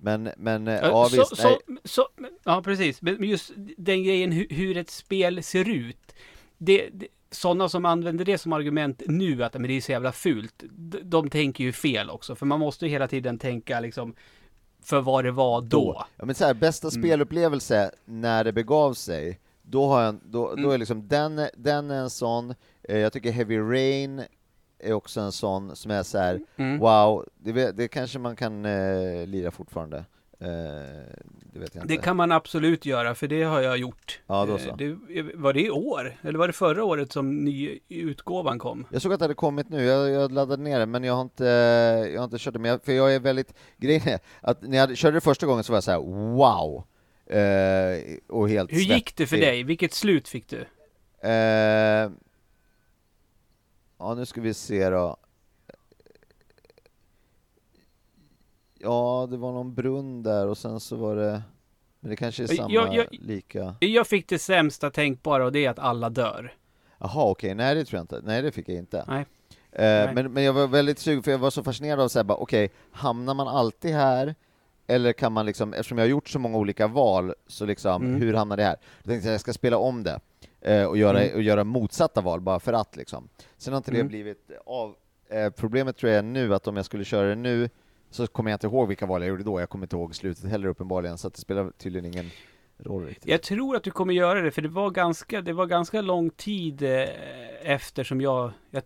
[0.03, 2.07] Men, men eh, Ja, ja, så, visst, så, så,
[2.43, 3.01] ja, precis.
[3.01, 6.15] Men just den grejen hur, hur ett spel ser ut.
[6.57, 10.11] Det, det, sådana som använder det som argument nu, att men det är så jävla
[10.11, 12.35] fult, de, de tänker ju fel också.
[12.35, 14.15] För man måste ju hela tiden tänka liksom
[14.83, 16.05] för vad det var då.
[16.17, 17.01] Ja, men så här, bästa Mm.
[17.03, 20.71] spelupplevelse när det begav sig, då, har jag, då, då Mm.
[20.71, 24.21] är liksom den, den är en sån, eh, jag tycker Heavy Rain
[24.84, 26.80] är också en sån som är så här, Mm.
[26.80, 29.98] wow, det, det kanske man kan eh, lira fortfarande.
[30.39, 30.48] Eh,
[31.54, 31.82] det.
[31.86, 34.19] Det kan man absolut göra, för det har jag gjort.
[34.28, 34.69] Ja, då så.
[34.69, 34.98] Eh, Det,
[35.36, 36.17] var det i år?
[36.22, 38.86] Eller var det förra året som nyutgåvan kom?
[38.91, 41.22] Jag såg att det hade kommit nu, jag, jag laddade ner det, men jag har
[41.22, 41.46] inte,
[42.13, 44.78] jag har inte kört det, men jag, för jag är väldigt, grejen är att när
[44.78, 46.00] jag körde det första gången så var jag så här:
[46.36, 46.84] wow!
[47.26, 49.63] Eh, och helt Hur gick det för dig?
[49.63, 50.58] Vilket slut fick du?
[51.30, 52.10] Eh,
[54.03, 55.17] ja, nu ska vi se då.
[58.79, 61.41] Ja, det var någon brunn där och sen så var det,
[61.99, 63.75] men det kanske är Jag- samma, jag- lika.
[63.79, 66.53] Jag fick det sämsta tänkbara och det är att alla dör.
[66.97, 68.21] Jaha, okej, nej det tror jag inte.
[68.23, 69.05] Nej, det fick jag inte.
[69.07, 69.25] Nej.
[69.71, 70.13] Eh, Nej.
[70.15, 72.71] men, men jag var väldigt sugen, för jag var så fascinerad av säga bara, okej,
[72.91, 74.35] hamnar man alltid här?
[74.87, 78.21] Eller kan man liksom, eftersom jag har gjort så många olika val, så liksom, Mm.
[78.21, 78.75] hur hamnar det här?
[79.03, 80.19] Då tänkte jag, jag ska spela om det,
[80.63, 81.36] eh, och, göra, Mm.
[81.36, 83.30] och göra motsatta val, bara för att liksom.
[83.58, 84.08] Sen har inte det Mm.
[84.08, 84.95] blivit av.
[85.30, 87.69] Eh, problemet tror jag är nu, att om jag skulle köra det nu,
[88.10, 90.49] så kommer jag inte ihåg vilka val jag gjorde då, jag kommer inte ihåg slutet
[90.49, 92.30] heller uppenbarligen, så att det spelar tydligen ingen
[92.78, 93.28] roll riktigt.
[93.32, 96.30] Jag tror att du kommer göra det, för det var ganska, det var ganska lång
[96.30, 97.08] tid eh,
[97.63, 98.84] efter som jag, jag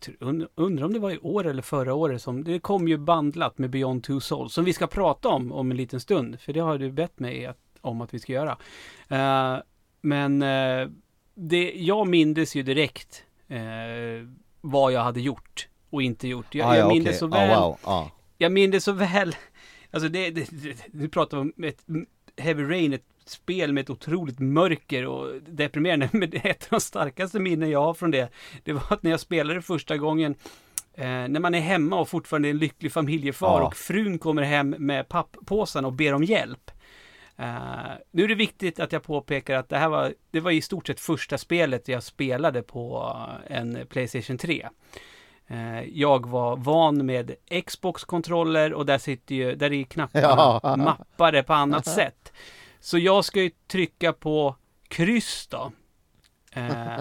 [0.56, 3.70] undrar om det var i år eller förra året som, det kom ju bandlat med
[3.70, 6.78] Beyond Two Souls, som vi ska prata om om en liten stund, för det har
[6.78, 8.58] du bett mig att, om att vi ska göra.
[9.10, 9.62] Eh,
[10.02, 10.88] men eh,
[11.38, 13.58] det, jag mindes ju direkt eh,
[14.62, 16.56] vad jag hade gjort och inte gjort.
[16.56, 17.32] Jag, Ah, ja, jag mindes okej.
[17.32, 17.78] så Ah, väl wow.
[17.84, 18.06] ah.
[18.38, 19.36] jag minns det så väl.
[19.92, 20.50] Alltså det, det,
[20.92, 21.86] nu pratar om ett
[22.38, 26.10] Heavy Rain, ett spel med ett otroligt mörker och deprimerande.
[26.18, 28.30] Men ett av de starkaste minnen jag har från det.
[28.64, 30.36] Det var att när jag spelade första gången
[31.00, 33.68] Eh, när man är hemma och fortfarande är en lycklig familjefar Ja.
[33.68, 36.72] och frun kommer hem med papppåsarna och ber om hjälp.
[37.40, 40.62] Eh, nu är det viktigt att jag påpekar att det här var, det var i
[40.62, 43.14] stort sett första spelet jag spelade på
[43.48, 44.68] en Playstation 3.
[45.48, 50.76] Eh, jag var van med Xbox-kontroller och där sitter ju, där är knapparna Ja.
[50.78, 52.34] mappade på annat sätt.
[52.80, 54.56] Så jag ska ju trycka på
[54.88, 55.72] kryss då.
[56.54, 57.00] Eh,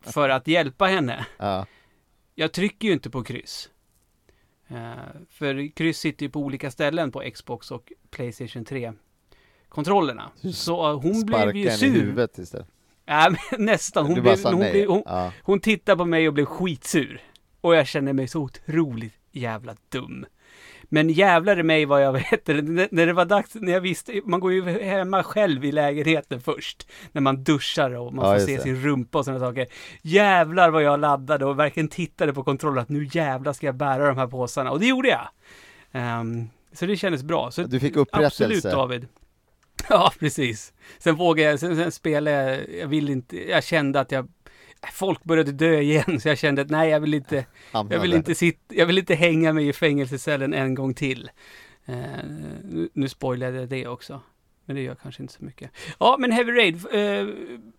[0.00, 1.26] för att hjälpa henne.
[1.38, 1.66] Ja.
[2.34, 3.70] Jag trycker ju inte på kryss.
[5.30, 8.92] För kryss sitter ju på olika ställen på Xbox och Playstation 3
[9.68, 10.30] kontrollerna.
[10.52, 11.90] Så hon blev Sparka ju en i sur.
[11.92, 12.66] huvudet istället.
[13.06, 14.06] Ja, men nästan.
[14.06, 15.32] Hon, blev, hon, blev, hon, ja.
[15.42, 17.20] hon tittade på mig och blev skitsur.
[17.60, 20.26] Och jag kände mig så otroligt jävla dum.
[20.88, 24.20] Men jävlar i mig vad jag vet, när när det var dags, när jag visste,
[24.24, 26.88] man går ju hemma själv i lägenheten först.
[27.12, 28.62] När man duschar och man Ja, får se det.
[28.62, 29.66] sin rumpa och sådana saker.
[30.02, 34.06] Jävlar vad jag laddade och verkligen tittade på kontrollen att nu jävlar ska jag bära
[34.08, 34.70] de här påsarna.
[34.70, 35.28] Och det gjorde jag.
[35.92, 37.50] Ehm, så det kändes bra.
[37.50, 38.44] Så Du fick upprättelse.
[38.44, 39.06] Absolut David.
[39.90, 40.72] Ja, precis.
[40.98, 44.28] Sen vågade jag, sen, sen spelade jag, jag vill inte, jag kände att jag,
[44.92, 48.34] folk började dö igen, så jag kände att nej, jag vill inte, jag vill inte
[48.34, 51.30] sitta, jag vill inte hänga mig i fängelsecellen en gång till.
[51.86, 51.96] Eh,
[52.64, 54.20] nu, nu spoilade jag det också.
[54.64, 55.70] Men det gör kanske inte så mycket.
[55.98, 56.74] Ja, men Heavy Raid.
[56.74, 57.34] Eh,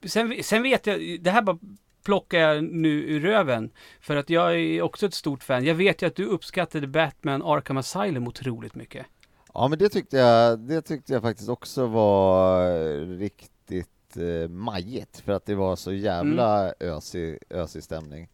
[0.09, 1.57] sen, sen vet jag, det här bara
[2.05, 3.71] plockar jag nu ur röven.
[3.99, 5.65] För att jag är också ett stort fan.
[5.65, 9.05] Jag vet ju att du uppskattade Batman Arkham Asylum otroligt mycket.
[9.53, 12.69] Ja, men det tyckte jag, det tyckte jag faktiskt också var
[13.17, 18.29] riktigt eh, majigt, för att det var så jävla ösig, ösig stämning.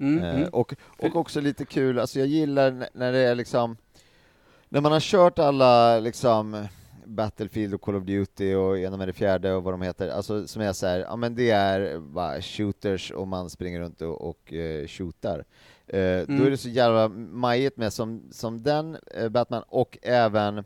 [0.00, 0.48] Mm, Eh, mm.
[0.48, 3.76] och, och också lite kul, alltså jag gillar när det är liksom,
[4.68, 6.66] när man har kört alla liksom
[7.04, 10.46] Battlefield och Call of Duty och ena med det fjärde och vad de heter, alltså
[10.46, 14.28] som är så här, ja men det är bara shooters och man springer runt och,
[14.28, 15.44] och eh, shootar.
[15.88, 16.46] Eh, Då Mm.
[16.46, 20.64] är det så jävla majigt med som, som den eh, Batman och även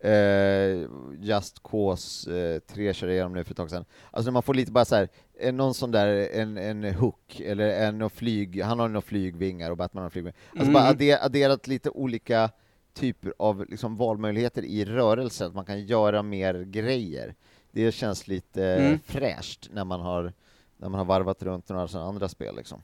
[0.00, 0.88] eh,
[1.20, 3.84] Just Cause eh, 3 körde igenom nu för ett tag sedan.
[4.10, 5.08] Alltså när man får lite bara så här,
[5.52, 10.02] någon sån där, en, en hook, eller en flyg, han har några flygvingar och Batman
[10.02, 10.36] har flygvingar.
[10.50, 10.72] Alltså Mm.
[10.72, 12.50] bara adder, adderat lite olika
[12.94, 17.34] typer av liksom valmöjligheter i rörelsen, att man kan göra mer grejer.
[17.72, 18.98] Det känns lite Mm.
[19.04, 20.32] fräscht när man har
[20.78, 22.82] när man har varvat runt några andra spel liksom.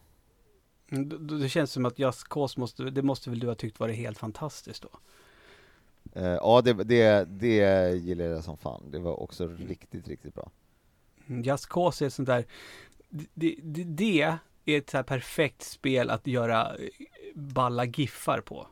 [0.93, 3.97] Mm, Det känns som att Just Cause måste, det måste väl du ha tyckt varit
[3.97, 4.89] helt fantastiskt då?
[6.21, 8.91] Eh, ja, det, det, det gillar jag som fan.
[8.91, 10.51] Det var också riktigt, riktigt bra.
[11.27, 12.45] Mm, Just Cause är sånt där,
[13.09, 14.21] det, det, det
[14.65, 16.89] är ett så här perfekt spel att göra eh,
[17.35, 18.67] balla giffar på.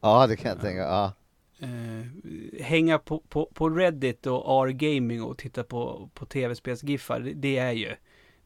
[0.00, 0.82] Ja, det kan jag tänka.
[0.82, 1.12] Ja.
[1.58, 7.58] Eh, hänga på, på, på Reddit och R-gaming och titta på, på tv-spelsgiffar, det, det
[7.58, 7.94] är ju,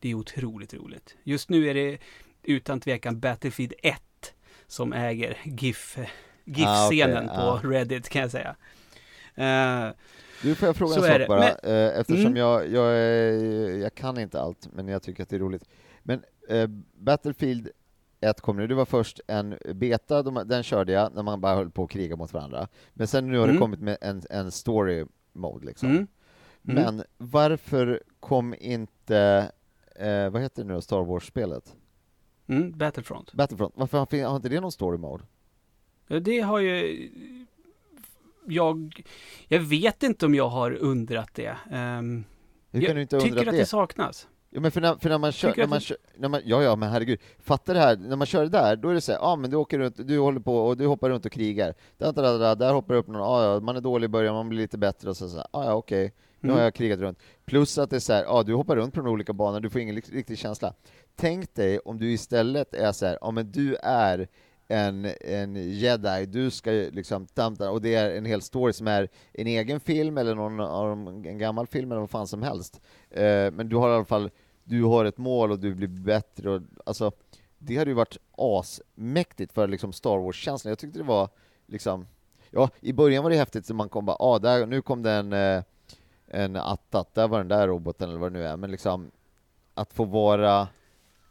[0.01, 1.17] det är otroligt roligt.
[1.25, 1.99] Just nu är det
[2.47, 4.01] utan tvekan Battlefield 1
[4.67, 5.99] som äger GIF,
[6.45, 8.57] GIF-scenen Ah, okej, på Reddit kan jag säga.
[9.35, 9.95] Eh,
[10.43, 11.27] Du, får jag fråga en sak det.
[11.29, 11.49] bara?
[11.49, 12.37] Eh, eftersom Mm.
[12.37, 12.95] jag, jag,
[13.77, 15.65] jag kan inte allt, men jag tycker att det är roligt.
[16.03, 17.69] Men eh, Battlefield
[18.21, 21.55] 1 kom nu, det var först en beta, de, den körde jag när man bara
[21.55, 22.69] höll på att kriga mot varandra.
[22.95, 23.61] Men sen nu har det Mm.
[23.61, 25.89] kommit med en, en story mode liksom.
[25.91, 26.07] mm,
[26.69, 26.85] Mm.
[26.85, 29.51] Men varför kom inte,
[29.97, 31.75] eh, vad heter det nu Star Wars-spelet?
[32.47, 33.33] Mm, Battlefront.
[33.33, 35.25] Battlefront, varför har, har inte det någon story mode?
[36.07, 37.11] Ja, Det har ju
[38.49, 39.05] jag,
[39.49, 41.57] jag vet inte om jag har undrat det.
[41.73, 42.25] Um,
[42.71, 43.59] Hur jag kan du inte ha tycker undrat att det?
[43.61, 44.29] det saknas.
[44.51, 46.41] Ja, men för när, för när man kör, Tycker när man det- kör, när man,
[46.45, 49.01] ja ja men herregud, fattar det här, när man kör det där, då är det
[49.01, 51.33] så här, ja men du åker runt, du håller på och du hoppar runt och
[51.33, 54.09] krigar, där, där, där, där hoppar det upp någon, ja ja, man är dålig i
[54.09, 56.13] början, man blir lite bättre och så, så här, ja ja okej,
[56.47, 56.57] nu Mm.
[56.59, 57.19] har jag krigat runt.
[57.45, 59.71] Plus att det är så här, ja du hoppar runt på de olika banorna, du
[59.71, 60.75] får ingen riktig känsla.
[61.17, 64.29] Tänk dig om du istället är så här, ja men du är
[64.69, 68.89] en, en jedi, du ska liksom, tam, tam, och det är en hel story som
[68.89, 70.93] är en egen film eller någon av
[71.27, 72.81] en gammal film eller vad fan som helst.
[73.11, 74.31] Eh, men du har i alla fall
[74.65, 77.13] du har ett mål och du blir bättre och alltså
[77.59, 80.69] det hade ju varit asmäktigt för liksom Star Wars-känslan.
[80.71, 81.29] Jag tyckte det var
[81.67, 82.07] liksom
[82.51, 85.13] Ja, i början var det häftigt så man kom bara, ah, där, nu kom det
[85.13, 85.63] en, eh,
[86.29, 89.11] en attat, där var den där roboten eller vad det nu är, men liksom
[89.75, 90.69] att få vara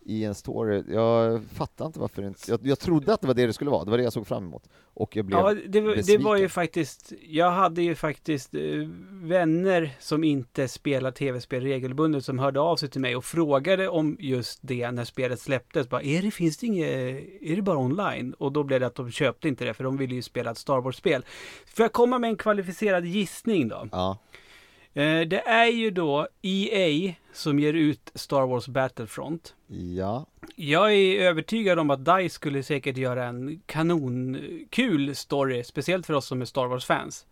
[0.07, 3.45] i en story, jag fattar inte varför inte, jag, jag trodde att det var det
[3.47, 4.63] det skulle vara, det var det jag såg fram emot.
[4.93, 6.23] Och jag blev Ja, det, var- det besviken.
[6.23, 8.61] var ju faktiskt, jag hade ju faktiskt eh,
[9.11, 14.17] vänner som inte spelar tv-spel regelbundet som hörde av sig till mig och frågade om
[14.19, 15.89] just det när spelet släpptes.
[15.89, 16.89] Bara, är det, finns det inget,
[17.41, 18.33] är det bara online?
[18.33, 20.57] Och då blev det att de köpte inte det för de ville ju spela ett
[20.57, 21.25] Star Wars-spel.
[21.67, 23.87] Får jag komma med en kvalificerad gissning då?
[23.91, 24.17] Ja,
[25.03, 29.55] det är ju då EA som ger ut Star Wars Battlefront.
[29.67, 36.13] ja, Jag är övertygad om att DICE skulle säkert göra en kanonkul story, speciellt för
[36.13, 37.25] oss som är Star Wars-fans.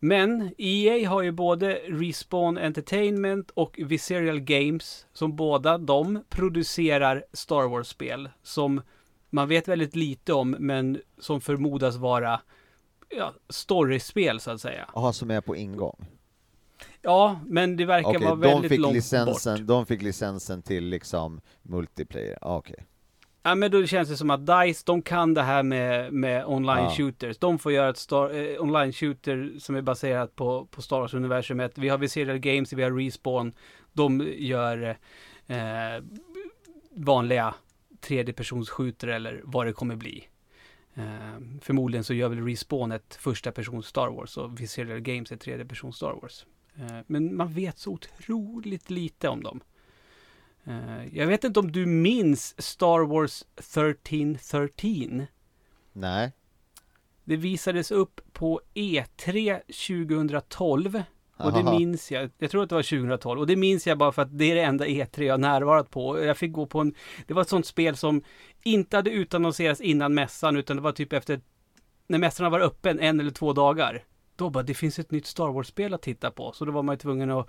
[0.00, 7.68] Men EA har ju både Respawn Entertainment och Visceral Games, som båda de producerar Star
[7.68, 8.82] Wars-spel, som
[9.30, 12.40] man vet väldigt lite om, men som förmodas vara
[13.08, 14.88] ja, storyspel så att säga.
[14.94, 16.06] aha, som är på ingång.
[17.08, 19.66] Ja, men det verkar Okej, vara väldigt långt licensen, bort.
[19.66, 22.84] de fick licensen till liksom multiplayer, ah, okej.
[23.42, 26.84] Ja men då känns det som att DICE, de kan det här med, med online
[26.84, 26.90] Ja.
[26.96, 27.38] shooters.
[27.38, 31.78] De får göra ett star, eh, online shooter som är baserat på, på Star Wars-universumet.
[31.78, 33.52] Vi har Visceral Games, vi har Respawn.
[33.92, 34.96] De gör
[35.46, 35.56] eh,
[36.90, 37.54] vanliga
[38.00, 40.28] tredjepersonsskjuter eller vad det kommer bli.
[40.94, 41.04] Eh,
[41.62, 45.64] förmodligen så gör väl Respawn ett första persons Star Wars och Visceral Games ett tredje
[45.64, 46.46] persons Star Wars.
[46.78, 49.60] Eh, men man vet så otroligt lite om dem.
[50.64, 55.26] Eh, jag vet inte om du minns Star Wars 1313?
[55.92, 56.32] Nej,
[57.24, 61.02] Det visades upp på E E3 2012.
[61.36, 62.30] Och det minns jag.
[62.38, 63.40] Jag tror att det var 2012.
[63.40, 66.24] Och det minns jag bara för att det är det enda E3 jag närvarat på.
[66.24, 66.94] Jag fick gå på en...
[67.26, 68.22] Det var ett sånt spel som
[68.62, 71.40] inte hade utannonserats innan mässan, utan det var typ efter...
[72.06, 74.04] När mässan var öppen en eller två dagar.
[74.38, 76.52] Då bara, det finns ett nytt Star Wars-spel att titta på.
[76.52, 77.48] Så då var man ju tvungen att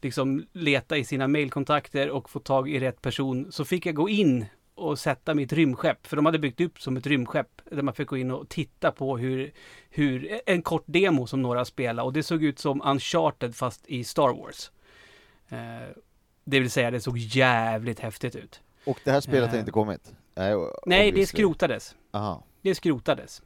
[0.00, 3.52] liksom leta i sina mailkontakter och få tag i rätt person.
[3.52, 6.06] Så fick jag gå in och sätta mitt rymdskepp.
[6.06, 7.48] För de hade byggt upp som ett rymdskepp.
[7.70, 9.52] Där man fick gå in och titta på hur,
[9.90, 12.06] hur en kort demo som några spelade.
[12.06, 14.70] Och det såg ut som Uncharted fast i Star Wars.
[15.48, 15.58] Eh,
[16.44, 18.60] det vill säga det såg jävligt häftigt ut.
[18.84, 19.60] Och det här spelet har Eh.
[19.60, 20.12] inte kommit?
[20.34, 20.54] Nej,
[20.86, 21.94] Nej, det skrotades.
[22.12, 22.44] Aha.
[22.62, 23.42] Det skrotades.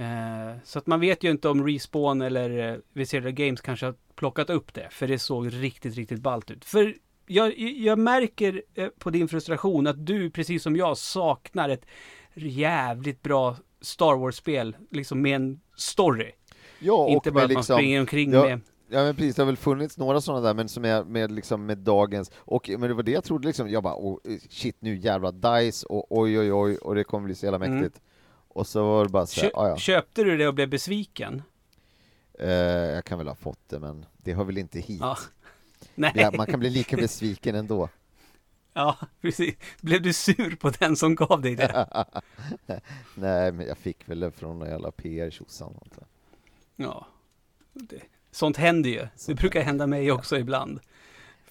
[0.00, 3.94] Eh, så att man vet ju inte om Respawn eller eh, Visceral Games kanske har
[4.14, 4.88] plockat upp det.
[4.90, 6.64] För det såg riktigt, riktigt ballt ut.
[6.64, 6.94] För
[7.26, 11.86] jag, jag märker eh, på din frustration att du, precis som jag, saknar ett
[12.34, 14.76] jävligt bra Star Wars-spel.
[14.90, 16.32] Liksom med en story.
[16.78, 18.60] Ja, och inte bara med att man liksom, springer omkring ja, med...
[18.92, 21.66] Ja men precis, det har väl funnits några sådana där, men som är med, liksom,
[21.66, 24.96] med dagens, och men det var det jag trodde liksom, jag bara oh, shit nu
[24.96, 27.90] jävla DICE och oj oj oj och det kommer bli så jävla Mm.
[28.60, 30.68] Och så var det bara så här, Kö, ah, ja, Köpte du det och blev
[30.68, 31.42] besviken?
[32.38, 35.00] eh, jag kan väl ha fått det men det hör väl inte hit.
[35.00, 35.18] Ja.
[35.94, 37.88] Nej, Ja, man kan bli lika besviken ändå.
[38.72, 39.54] ja, precis.
[39.80, 41.86] Blev du sur på den som gav dig det?
[43.14, 45.74] Nej men jag fick väl det från någon jävla PR-tjosan.
[46.76, 47.06] Ja,
[47.72, 49.06] det, sånt händer ju.
[49.26, 50.80] Det brukar hända mig också ibland.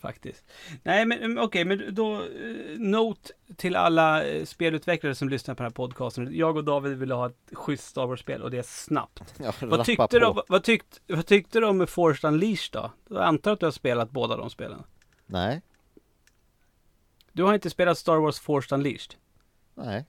[0.01, 0.45] Faktiskt.
[0.83, 5.63] Nej, men mm, okej, men då eh, Note till alla eh, spelutvecklare som lyssnar på
[5.63, 6.29] den här podcasten.
[6.31, 9.33] Jag och David vill ha ett schysst Star Wars-spel och det är snabbt.
[9.39, 12.91] Ja, Vad tyckte, du, vad, tyckte, vad tyckte du om Forced Unleashed då?
[13.15, 14.83] Jag antar att du har spelat båda de spelen.
[15.25, 15.61] Nej,
[17.31, 19.15] Du har inte spelat Star Wars Forced Unleashed?
[19.75, 20.05] nej.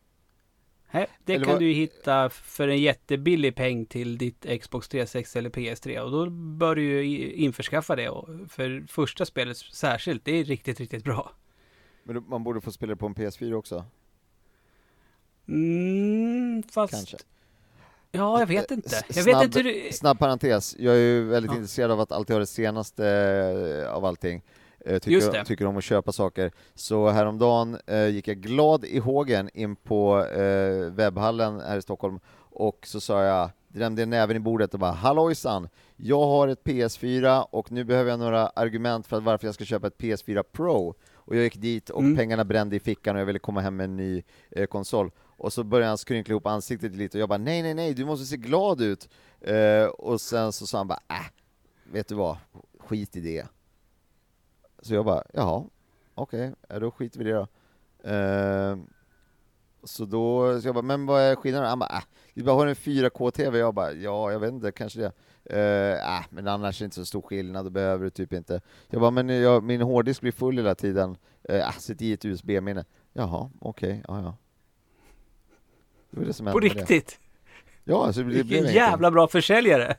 [0.92, 5.38] Nej, det Eller kan vad- du hitta för en jättebillig peng till ditt Xbox 360
[5.38, 8.08] eller PS3 och då bör du ju införskaffa det.
[8.08, 11.32] Och för första spelet särskilt, det är riktigt, riktigt bra.
[12.04, 13.84] Men man borde få spela det på en PS4 också,
[15.48, 16.94] Mm, fast...
[16.94, 17.16] kanske.
[18.12, 19.02] Ja, jag vet Eh, inte.
[19.08, 19.92] Jag vet snabb- inte hur.
[19.92, 21.56] Snabb parentes, jag är ju väldigt Ja.
[21.56, 23.06] intresserad av att alltid ha det senaste
[23.86, 24.42] eh, av allting.
[24.86, 26.52] Eh, Just Tycker, tycker om att köpa saker.
[26.74, 32.20] Så häromdagen eh, gick jag glad i hågen in på eh, webbhallen här i Stockholm
[32.52, 35.68] och så sa jag, drämde näven i bordet och bara Hallojsan!
[35.96, 39.86] Jag har ett PS4 och nu behöver jag några argument för varför jag ska köpa
[39.86, 40.94] ett PS4 Pro.
[41.14, 42.16] Och jag gick dit och Mm.
[42.16, 45.10] pengarna brände i fickan och jag ville komma hem med en ny eh, konsol.
[45.18, 48.04] Och så började han skrynkla ihop ansiktet lite och jag bara nej, nej, nej, du
[48.04, 49.08] måste se glad ut.
[49.40, 51.26] Eh, och sen så sa han bara äh,
[51.92, 52.36] vet du vad,
[52.78, 53.46] skit i det.
[54.82, 55.64] Så jag bara, jaha,
[56.14, 57.46] okej, ja, då skiter vi i det då.
[58.10, 58.76] Eh,
[59.84, 61.68] så då, så jag bara, men vad är skillnaden?
[61.68, 62.02] Han bara, äh,
[62.34, 63.58] vi bara har en 4K-TV.
[63.58, 65.12] Jag bara, ja, jag vet inte, kanske det.
[65.44, 68.60] Eh, äh, men annars är det inte så stor skillnad, då behöver du typ inte.
[68.88, 71.16] Jag bara, men jag, min hårddisk blir full hela tiden.
[71.42, 72.84] Eh, äh, sätt i ett USB-minne.
[73.12, 74.36] Jaha, okej, ja, ja.
[76.10, 76.80] Det var det som På hände med det.
[76.80, 77.20] riktigt.
[77.84, 79.96] Ja, alltså det Vilken jävla bra försäljare.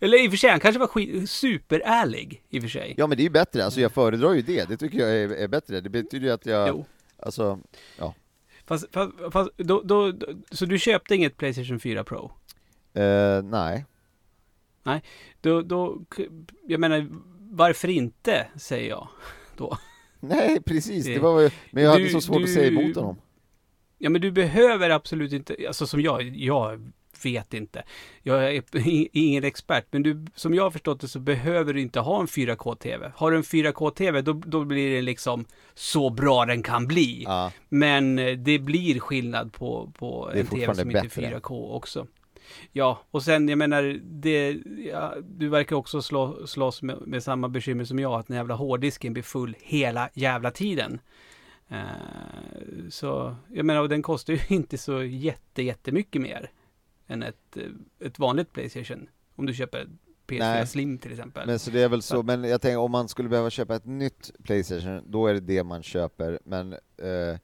[0.00, 2.94] Eller i och för sig, han kanske var skit, superärlig i och för sig.
[2.98, 5.28] Ja men det är ju bättre, alltså jag föredrar ju det, det tycker jag är,
[5.30, 5.80] är bättre.
[5.80, 6.84] Det betyder ju att jag, Jo.
[7.18, 7.60] alltså,
[8.66, 12.32] Fast, fast, fast då, då, då, så du köpte inget Playstation 4 Pro?
[12.94, 13.84] eh, nej.
[15.40, 16.02] Då, då,
[16.66, 17.06] jag menar,
[17.50, 19.08] varför inte, säger jag
[19.56, 19.78] då.
[20.20, 23.16] Nej, precis, det var men jag hade Du- så svårt att du- säga emot honom.
[23.98, 26.92] Ja, men du behöver absolut inte, alltså som jag, jag
[27.24, 27.82] vet inte.
[28.22, 28.62] Jag är
[29.16, 32.26] ingen expert, men du, som jag har förstått det så behöver du inte ha en
[32.26, 33.12] 4K-TV.
[33.16, 37.22] Har du en 4K-TV, då, då blir det liksom så bra den kan bli.
[37.24, 41.38] Ja, Men eh, det blir skillnad på, på en TV som inte är bättre.
[41.38, 42.06] 4K också.
[42.72, 44.58] Ja, och sen jag menar, det,
[44.92, 48.54] ja, du verkar också slå, slåss med, med samma bekymmer som jag, att den jävla
[48.54, 51.00] hårddisken blir full hela jävla tiden.
[51.68, 56.50] Eh, så, jag menar, och den kostar ju inte så jätte, jättemycket mer
[57.08, 57.62] än ett, eh,
[58.06, 59.08] ett vanligt Playstation.
[59.36, 59.88] Om du köper
[60.26, 60.66] PS4 Nej.
[60.66, 61.46] Slim till exempel.
[61.46, 63.86] men så det är väl Så men jag tänker om man skulle behöva köpa ett
[63.86, 67.38] nytt Playstation, då är det det man köper, men eh,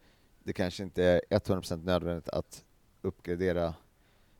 [0.44, 2.64] det kanske inte är 100% nödvändigt att
[3.02, 3.74] uppgradera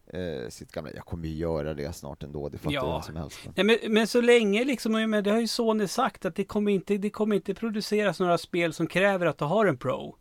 [0.07, 0.91] eh, sitt gamla.
[0.95, 2.93] Jag kommer ju göra det snart ändå, det fattar Ja.
[2.93, 3.39] vem som helst.
[3.57, 6.73] Nej, men, men så länge liksom, menar, det har ju Sony sagt att det kommer,
[6.73, 10.17] inte, det kommer inte produceras några spel som kräver att du har en Pro.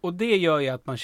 [0.00, 0.98] Och, det gör ju att man,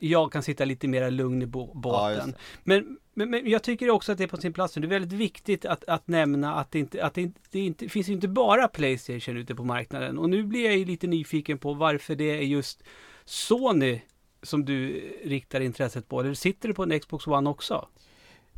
[0.00, 2.30] jag kan sitta lite mer lugn i Ja, båten.
[2.30, 2.36] det.
[2.64, 4.74] men, men, men jag tycker också att det är på sin plats.
[4.74, 7.88] Det är väldigt viktigt att, att nämna att det inte, att det inte, det inte
[7.88, 10.18] finns inte bara Playstation ute på marknaden.
[10.18, 12.82] Och nu blir jag ju lite nyfiken på varför det är just
[13.24, 14.00] Sony
[14.42, 16.20] som du riktar intresset på?
[16.20, 17.88] Eller sitter du på en Xbox One också?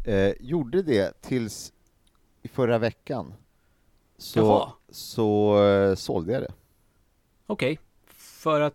[0.07, 1.73] Eh, gjorde det tills
[2.43, 3.35] i förra veckan.
[4.19, 4.73] Så, Jaha.
[4.89, 6.53] så eh, sålde jag det.
[7.47, 7.79] Okej.
[8.17, 8.75] För att...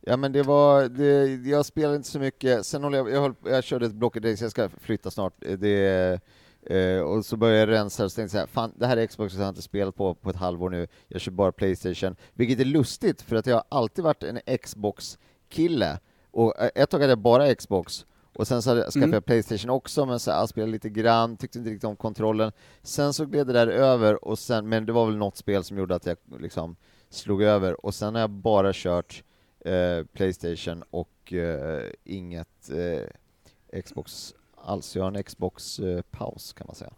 [0.00, 3.34] Ja men det var, det, jag spelade inte så mycket, sen håller jag, jag, höll,
[3.44, 6.20] jag körde ett Blocket Days, jag ska flytta snart, det,
[6.66, 9.34] eh, och så började jag rensa och så tänkte jag fan det här är Xbox
[9.34, 12.64] jag har inte spelat på på ett halvår nu, jag kör bara Playstation, vilket är
[12.64, 15.98] lustigt för att jag har alltid varit en Xbox-kille,
[16.30, 19.12] och eh, ett tag hade jag bara Xbox, och sen så skaffade Mm.
[19.12, 22.52] jag Playstation också, men så här, jag spelade lite grann, tyckte inte riktigt om kontrollen.
[22.82, 25.78] Sen så gled det där över, och sen, men det var väl något spel som
[25.78, 26.76] gjorde att jag liksom
[27.10, 29.22] slog över, och sen har jag bara kört
[29.64, 34.96] eh, Playstation och eh, inget eh, Xbox alls.
[34.96, 36.92] Jag har en Xbox-paus kan man säga.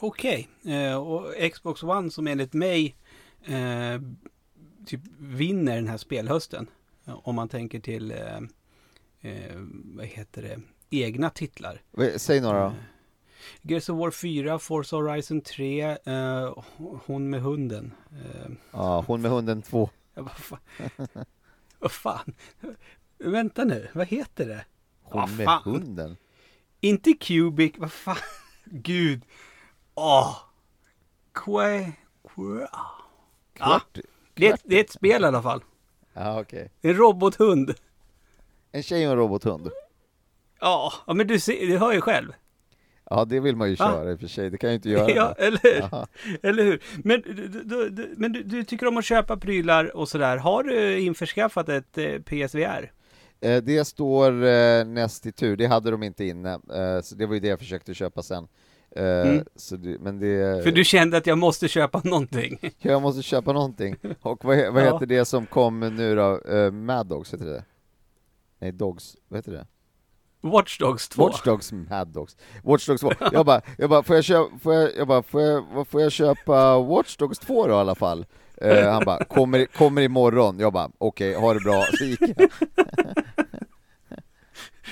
[0.00, 0.48] Okej.
[0.64, 2.96] Eh, och Xbox One som enligt mig
[3.44, 4.00] eh,
[4.86, 6.66] typ vinner den här spelhösten.
[7.06, 8.36] Om man tänker till, eh,
[9.20, 11.82] eh, vad heter det, egna titlar.
[12.16, 12.66] Säg några då.
[12.66, 12.72] Eh,
[13.62, 16.58] Gears of War 4, Forza Horizon 3, eh,
[17.06, 17.92] hon med hunden.
[18.10, 19.90] Eh, Ja, hon med hunden 2.
[21.84, 22.34] vad fan?
[23.18, 24.64] Vänta nu, vad heter det?
[25.02, 26.16] Hon med hunden?
[26.80, 28.16] Inte Cubic, vad fan?
[28.64, 29.24] Gud.
[29.94, 30.36] Åh.
[31.34, 31.92] Que...
[32.34, 32.68] que...
[32.72, 32.96] Ja,
[33.52, 33.98] Kvart?
[34.34, 35.64] det, är ett, det är ett spel i alla fall.
[36.12, 36.70] Ja, okej.
[36.80, 37.74] En robothund.
[38.72, 39.70] En tjej och en robothund.
[40.60, 42.32] Ja, ja men du, ser, du hör ju själv.
[43.10, 43.84] Ja, det vill man ju Va?
[43.92, 44.50] köra i och för sig.
[44.50, 45.10] Det kan jag ju inte göra.
[45.14, 46.06] Ja, eller hur?
[46.42, 46.82] Eller hur?
[47.04, 47.48] Men, du,
[47.90, 50.36] du, men du, du tycker om att köpa prylar och sådär.
[50.36, 52.92] Har du införskaffat ett eh, PSVR?
[53.40, 56.58] Eh, Det står eh, näst i tur, det hade de inte inne,
[57.02, 58.48] så det var ju det jag försökte köpa sen.
[58.96, 59.44] Mm.
[59.56, 60.64] så det, men det...
[60.64, 62.58] För du kände att jag måste köpa någonting.
[62.78, 63.96] Jag måste köpa någonting.
[64.20, 64.92] Och vad, vad Ja.
[64.92, 66.40] heter det som kom nu då?
[66.72, 67.64] Mad Dogs heter det?
[68.58, 69.66] Nej, Dogs, vad heter det?
[70.44, 71.22] Watch Dogs 2.
[71.22, 72.36] Watch Dogs, Mad Dogs.
[72.62, 73.12] Watch Dogs 2.
[73.32, 76.12] Jag bara, jag bara, får jag köpa, får jag, jag bara, får jag, får jag
[76.12, 78.26] köpa Watch Dogs 2 då i alla fall?
[78.60, 80.58] Eh, han bara, kommer, kommer imorgon.
[80.58, 81.84] Jag bara, okej, ha det bra.
[81.98, 82.50] Så gick jag.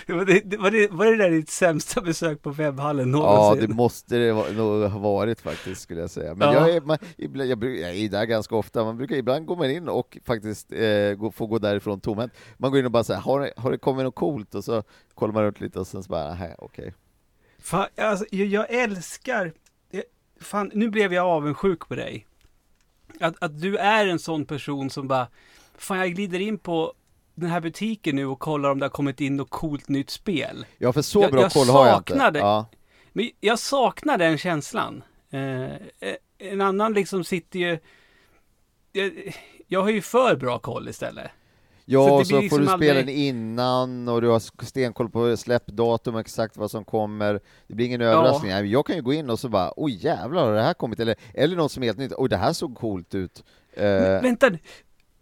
[0.14, 3.68] Var det, det- var, det, var det där ditt sämsta besök på webbhallen Ja, någonsin?
[3.68, 6.34] det måste det va- nog ha varit faktiskt skulle jag säga.
[6.34, 6.54] Men Ja.
[6.54, 9.70] jag, är, man, ibland, jag, brukar- jag är där ganska ofta, man brukar, ibland man
[9.70, 12.32] in och faktiskt eh, gå, få gå därifrån tomhänt.
[12.56, 14.54] Man går in och bara säger har, har det kommit något coolt?
[14.54, 14.82] Och så
[15.14, 16.94] kollar man runt lite och sen så bara, nej okej.
[17.58, 19.52] Fan, alltså, jag, jag älskar...
[19.90, 20.02] jag-
[20.40, 22.26] Fan, nu blev jag avundsjuk på dig.
[23.20, 25.28] Att, att du är en sån person som bara...
[25.74, 26.92] Fan, jag glider in på
[27.34, 30.66] den här butiken nu och kollar om det har kommit in något coolt nytt spel.
[30.78, 32.38] Ja, för så Jag- bra jag koll har jag inte.
[32.38, 32.66] Ja.
[33.12, 35.02] Men jag saknar den känslan.
[35.30, 35.76] Eh, eh,
[36.38, 37.78] en annan liksom sitter ju...
[38.92, 39.34] Jag,
[39.66, 41.30] jag har ju för bra koll istället.
[41.84, 44.64] Ja, Så och så blir får liksom du spela aldrig- den innan och du har
[44.64, 47.40] stenkoll på släppdatum och exakt vad som kommer.
[47.66, 48.50] Det blir ingen överraskning.
[48.50, 51.00] Nej, Jag kan ju gå in och så bara, oj jävlar har det här kommit?
[51.00, 53.44] Eller, eller något som är helt nytt, oj det här såg coolt ut.
[53.72, 54.58] Eh, Men, vänta nu.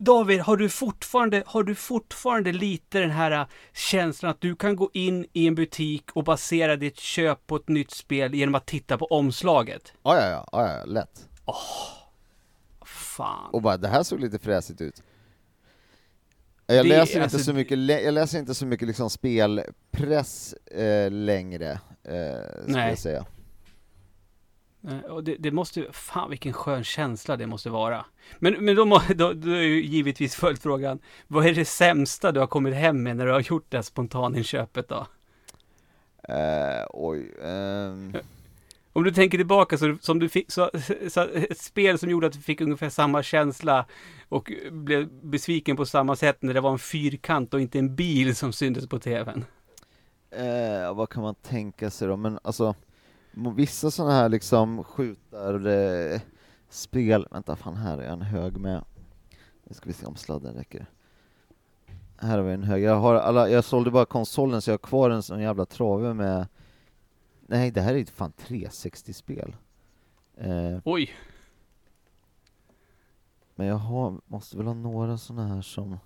[0.02, 4.76] David, har du, fortfarande, har du fortfarande lite den här äh, känslan att du kan
[4.76, 8.66] gå in i en butik och basera ditt köp på ett nytt spel genom att
[8.66, 9.92] titta på omslaget?
[10.02, 11.28] ja, ja, ja, ja, lätt.
[12.84, 13.50] Fan.
[13.52, 15.02] Och bara, det här såg lite fräsigt ut.
[16.66, 21.10] Jag Det- läser, alltså, inte så mycket, jag läser inte så mycket liksom spelpress eh,
[21.10, 21.70] längre,
[22.04, 22.88] eh, Nej.
[22.88, 23.26] jag säga.
[24.88, 28.04] Eh, Och det, det måste fan vilken skön känsla det måste vara.
[28.38, 32.40] Men, men då, må, då, då är ju givetvis följdfrågan, vad är det sämsta du
[32.40, 35.06] har kommit hem med när du har gjort det här spontaninköpet då?
[36.28, 38.14] Eh, oj, ehm,
[38.92, 40.70] Om du tänker tillbaka så, som du fick, så,
[41.08, 43.86] så ett spel som gjorde att du fick ungefär samma känsla
[44.28, 48.36] och blev besviken på samma sätt när det var en fyrkant och inte en bil
[48.36, 49.44] som syntes på tvn.
[50.30, 52.16] Eh, vad kan man tänka sig då?
[52.16, 52.74] Men alltså,
[53.32, 56.20] vissa sådana här liksom skjutar eh,
[56.68, 58.84] spel, vänta fan här är en hög med,
[59.64, 60.86] nu ska vi se om sladden räcker.
[62.16, 64.78] Här har vi en hög, jag, har alla, jag sålde bara konsolen så jag har
[64.78, 66.46] kvar en sån jävla trave med,
[67.46, 69.56] nej det här är ju fan 360-spel.
[70.36, 71.10] Eh, Oj,
[73.60, 75.98] men jag har, måste väl ha några sådana här som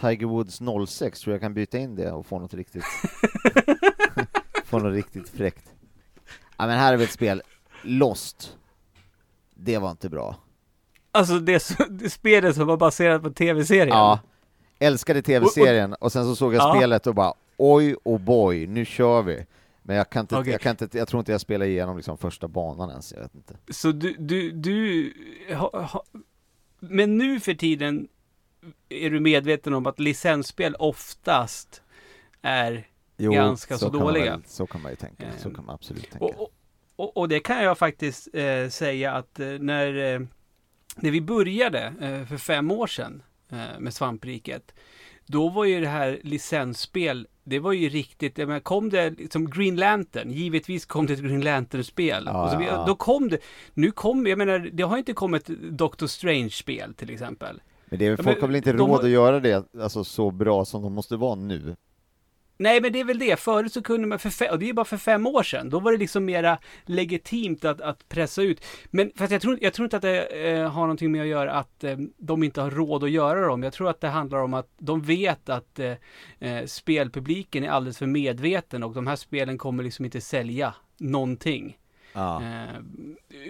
[0.00, 2.84] Tiger Woods 06, tror jag kan byta in det och få något riktigt
[4.64, 5.72] Få något riktigt fräckt
[6.56, 7.42] Ja men här är väl ett spel,
[7.82, 8.56] Lost
[9.54, 10.36] Det var inte bra
[11.12, 13.88] alltså det, det spelet som var baserat på tv-serien.
[13.96, 14.20] Ja,
[14.78, 16.74] älskade tv-serien och sen så såg jag Ja.
[16.76, 19.46] spelet och bara Oj och boy, nu kör vi
[19.82, 20.52] Men jag kan inte, Okej.
[20.52, 23.34] jag kan inte, jag tror inte jag spelar igenom liksom första banan ens, jag vet
[23.34, 25.12] inte Så du, du, du,
[25.54, 26.04] ha, ha,
[26.80, 28.08] Men nu för tiden
[28.88, 31.82] är du medveten om att licensspel oftast
[32.42, 32.86] är
[33.16, 34.30] Jo, ganska så man dåliga.
[34.30, 35.24] väl- så kan man ju tänka.
[35.38, 36.24] Så kan man absolut tänka.
[36.24, 36.50] Och, och,
[36.96, 40.20] och, och det kan jag faktiskt eh, säga att eh, när, eh,
[40.96, 44.74] när vi började eh, för fem år sedan eh, med Svampriket,
[45.26, 49.50] då var ju det här licensspel, det var ju riktigt, jag menar, kom det liksom
[49.50, 52.22] Green Lantern, givetvis kom det ett Green Lantern-spel.
[52.26, 52.84] Ja, så, ja, ja.
[52.86, 53.38] Då kom det,
[53.74, 57.60] nu kom, jag menar, det har inte kommit Doctor Strange-spel till exempel.
[57.86, 59.74] Men det är, Ja, folk men har väl inte de råd har- att göra det
[59.80, 61.76] alltså, så bra som de måste vara nu?
[62.58, 63.40] Nej, men det är väl det.
[63.40, 65.80] Förut så kunde man, för fe- och det är bara för fem år sedan, då
[65.80, 68.64] var det liksom mera legitimt att, att pressa ut.
[68.90, 71.52] Men fast jag tror, jag tror inte att det eh, har någonting med att göra
[71.52, 73.62] att eh, de inte har råd att göra dem.
[73.62, 75.92] Jag tror att det handlar om att de vet att eh,
[76.38, 81.76] eh, spelpubliken är alldeles för medveten och de här spelen kommer liksom inte sälja någonting.
[82.16, 82.42] Ja.
[82.42, 82.80] Eh,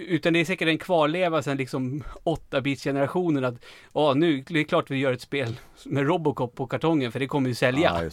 [0.08, 3.64] utan det är säkert en kvarleva sen liksom 8-bits-generationen att
[3.94, 7.26] ja, nu det är klart vi gör ett spel med Robocop på kartongen för det
[7.26, 8.10] kommer ju sälja.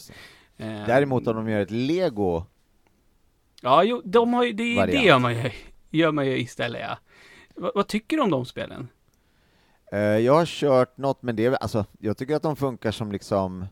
[0.57, 0.65] Ja.
[0.65, 2.45] Eh, Däremot om de gör ett lego,
[3.61, 5.51] Ja, jo, de har ju, det, det gör man ju,
[5.89, 6.97] gör man ju istället ja.
[7.55, 8.87] Va, vad tycker du om de spelen?
[9.91, 13.65] eh, jag har kört något, men det alltså, jag tycker att de funkar som liksom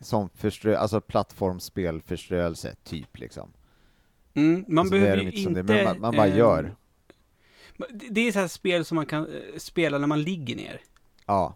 [0.00, 3.52] som förströ, alltså plattformsspelförströelse, typ liksom.
[4.34, 5.62] Mm, man Alltså, det är behöver inte det, inte...
[5.62, 6.74] men man, man bara eh, gör.
[7.90, 10.80] Det det är så här spel som man kan eh, spela när man ligger ner.
[11.26, 11.54] Ja.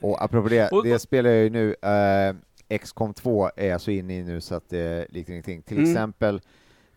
[0.00, 1.74] Och apropå det, Och- det spelar jag ju nu,
[2.68, 5.62] eh, XCOM 2 är jag så inne i nu så att det liknar ingenting.
[5.62, 5.90] Till Mm.
[5.90, 6.40] exempel,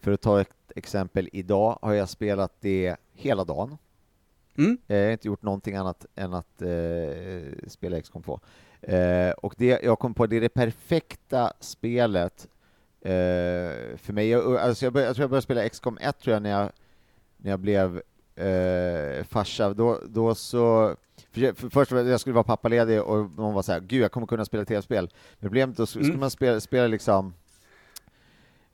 [0.02, 3.78] för att ta ett exempel, idag har jag spelat det hela dagen.
[4.58, 4.78] Mm?
[4.88, 6.68] Eh, Jag har inte gjort någonting annat än att eh,
[7.68, 8.40] spela XCOM 2.
[8.82, 12.48] Eh, och det, jag kom på, det är det perfekta spelet
[13.98, 14.30] för mig.
[14.30, 16.70] Jag, alltså jag, började, jag tror jag började spela XCOM 1 tror jag när jag,
[17.38, 18.02] när jag blev
[18.36, 19.74] eh, farsa.
[19.74, 20.96] Då, då så,
[21.32, 24.12] för, jag- för först jag skulle vara pappaledig och någon var så här, gud jag
[24.12, 25.10] kommer kunna spela tv-spel.
[25.40, 26.20] Problemet då så skulle Mm.
[26.20, 27.34] man spela, spela liksom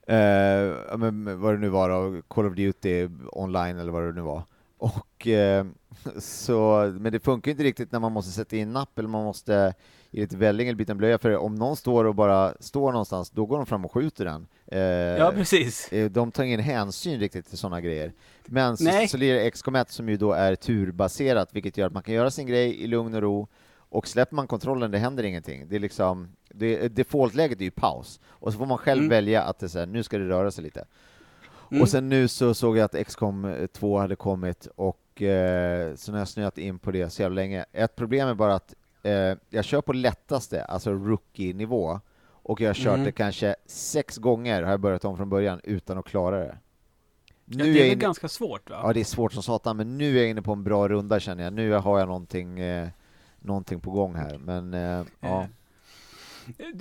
[0.08, 4.22] eh, men, vad det nu var då, Call of Duty online eller vad det nu
[4.22, 4.44] var.
[4.78, 5.66] Och eh,
[6.18, 9.74] så, men det funkar inte riktigt när man måste sätta in napp eller man måste
[10.14, 13.30] ge lite välling eller byta en blöja, för om någon står och bara står någonstans,
[13.30, 14.48] då går de fram och skjuter den.
[14.68, 15.94] Eh, Ja, precis.
[15.94, 18.14] eh, de tar ingen hänsyn riktigt till sådana grejer.
[18.46, 19.08] Men så, Nej.
[19.08, 22.14] så blir det XCOM 1 som ju då är turbaserat, vilket gör att man kan
[22.14, 25.68] göra sin grej i lugn och ro, och släpper man kontrollen, det händer ingenting.
[25.70, 29.10] Det är liksom, det, defaultläget är ju paus, och så får man själv Mm.
[29.10, 30.86] välja att det är så här, nu ska det röra sig lite.
[31.72, 31.82] Mm.
[31.82, 36.20] Och sen nu så såg jag att XCOM 2 hade kommit och eh, så när
[36.20, 37.66] jag snöat in på det så jävla länge.
[37.72, 42.74] Ett problem är bara att eh, jag kör på lättaste, alltså rookie-nivå, och jag har
[42.74, 43.06] kört Mhm.
[43.06, 46.58] det kanske sex gånger har jag börjat om från början utan att klara det.
[47.46, 48.80] Ja, Nu det är är inne, ganska svårt va?
[48.84, 51.20] ja, det är svårt som satan, men nu är jag inne på en bra runda
[51.20, 51.54] känner jag.
[51.54, 52.88] Nu har jag någonting, eh,
[53.40, 55.42] någonting på gång här, men eh, ja.
[55.42, 55.46] Eh,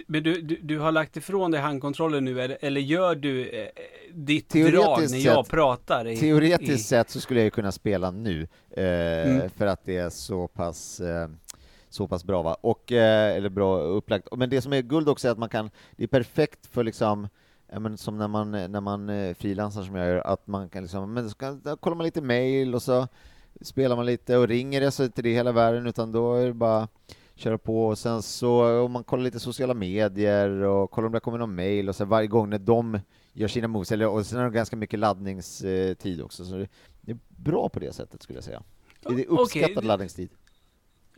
[0.06, 3.66] Men du, du, du har lagt ifrån dig handkontrollen nu, eller, eller gör du eh,
[4.12, 6.06] ditt drag när jag sett- pratar?
[6.08, 8.84] I, Teoretiskt i, sett så skulle jag ju kunna spela nu, eh,
[9.30, 9.50] Mm.
[9.50, 11.28] för att det är så pass, eh,
[11.92, 12.56] så pass bra va?
[12.60, 14.28] Och, eh, eller bra upplagt.
[14.36, 17.28] Men det som är guld också är att man kan, det är perfekt för liksom
[17.80, 21.12] men som när man, när man eh, frilansar som jag gör, att man kan liksom,
[21.12, 23.08] men så kan, kollar man lite mail och så
[23.60, 26.46] spelar man lite och ringer det så är inte det hela världen utan då är
[26.46, 26.88] det bara
[27.34, 31.20] köra på och sen så om man kollar lite sociala medier och kollar om det
[31.20, 32.98] kommer någon mail och så varje gång när de
[33.32, 36.66] gör sina moves, eller, och sen är det ganska mycket laddningstid också, så
[37.00, 38.62] det, är bra på det sättet skulle jag säga.
[39.02, 40.30] Det är uppskattad det- laddningstid.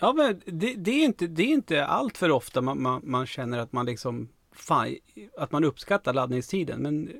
[0.00, 3.26] Ja, men det, det, är inte, det är inte allt för ofta man, man, man
[3.26, 4.96] känner att man liksom, fan,
[5.38, 6.82] att man uppskattar laddningstiden.
[6.82, 7.10] Men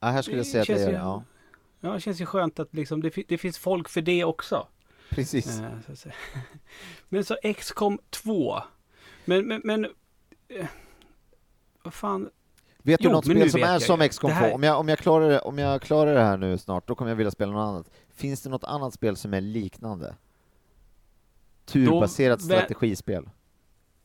[0.00, 1.24] Ja, här skulle jag säga att det känns är, ju- ja,
[1.80, 4.66] ja, det känns ju skönt att liksom, det, det finns folk för det också.
[5.10, 5.60] precis.
[5.60, 6.08] Eh, så.
[7.08, 8.58] Men så XCOM 2.
[9.24, 9.84] Men, men, men
[10.48, 10.66] eh,
[11.82, 12.30] vad fan.
[12.82, 14.08] Vet du Jo, något spel som är jag som.
[14.08, 14.54] XCOM Det här- 2?
[14.54, 17.10] Om jag, om, jag klarar det, om jag klarar det här nu snart, då kommer
[17.10, 17.90] jag vilja spela något annat.
[18.14, 20.14] Finns det något annat spel som är liknande?
[21.64, 23.28] Turbaserat vä- strategispel.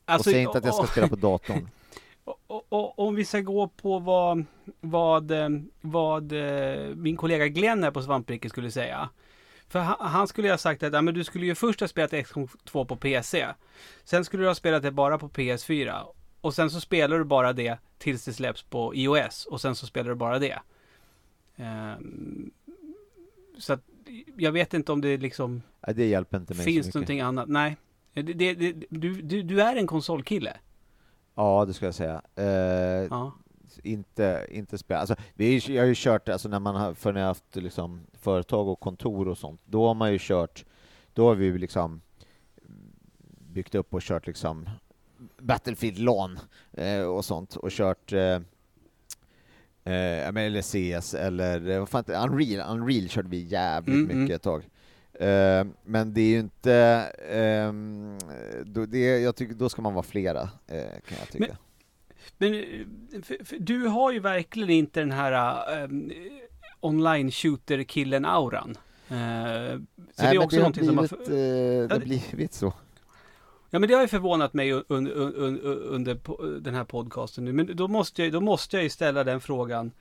[0.06, 1.70] Alltså, och säg inte att jag ska spela på datorn.
[2.48, 4.46] Och, och, om vi ska gå på vad,
[4.82, 5.50] vad, eh,
[5.82, 9.10] vad eh, min kollega Glenn här på Svampriket skulle säga.
[9.68, 12.26] För han, han skulle ha sagt att ja, men du skulle ju först ha spelat
[12.26, 13.48] XCOM 2 på PC.
[14.04, 16.06] Sen skulle du ha spelat det bara på PS4.
[16.42, 19.46] Och sen så spelar du bara det tills det släpps på iOS.
[19.46, 20.60] Och sen så spelar du bara det.
[21.56, 22.52] Ehm,
[23.58, 23.82] så att
[24.38, 26.96] jag vet inte om det liksom Nej, det hjälper inte mig så finns mycket.
[26.96, 27.50] någonting annat.
[27.50, 27.78] Nej.
[28.14, 30.58] Det, det, det, du, du, du är en konsolkille.
[31.36, 32.22] Ja, det ska jag säga.
[32.36, 32.46] Eh,
[33.10, 33.34] Ja.
[33.84, 35.00] inte, inte spela.
[35.00, 38.02] Alltså, vi jag har ju kört, alltså när man har, för när jag haft liksom,
[38.14, 40.66] företag och kontor och sånt, då har man ju kört,
[41.14, 42.02] då har vi liksom
[43.54, 44.70] byggt upp och kört liksom
[45.38, 46.40] Battlefield-LAN
[46.74, 48.40] eh, och sånt och kört eh,
[49.90, 52.04] eh, men eller CS eller eh, vad fan?
[52.08, 54.32] Unreal, Unreal körde vi jävligt Mm, mycket mm.
[54.32, 54.64] ett tag.
[55.14, 56.74] Eh, men det är ju inte,
[57.30, 58.18] ehm,
[58.66, 61.58] då, det, jag tycker, då ska man vara flera, eh, kan jag tycka.
[62.38, 62.62] Men eh,
[63.24, 66.12] för, för, du har ju verkligen inte den här um,
[66.80, 68.78] online shooter-killen-auran.
[69.10, 69.80] Eh, så Nej,
[70.16, 71.08] det är men också det någonting som har...
[71.08, 72.74] blivit, eh, det har blivit så.
[73.70, 76.84] Ja, men det har ju förvånat mig un- un- un- un- under po- den här
[76.84, 77.54] podcasten nu.
[77.54, 79.92] Men då måste jag, då måste jag ju ställa den frågan,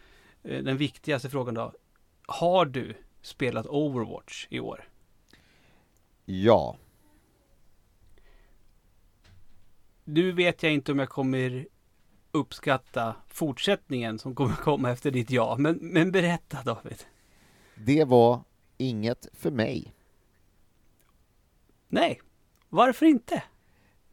[0.43, 1.73] eh, den viktigaste frågan då.
[2.27, 4.89] Har du spelat Overwatch i år?
[6.25, 6.77] Ja.
[10.05, 11.67] Nu vet jag inte om jag kommer
[12.33, 15.57] uppskatta fortsättningen som kommer komma efter ditt ja.
[15.59, 17.05] Men, men berätta David.
[17.75, 18.41] Det var
[18.77, 19.95] inget för mig.
[21.89, 22.21] Nej,
[22.69, 23.43] varför inte?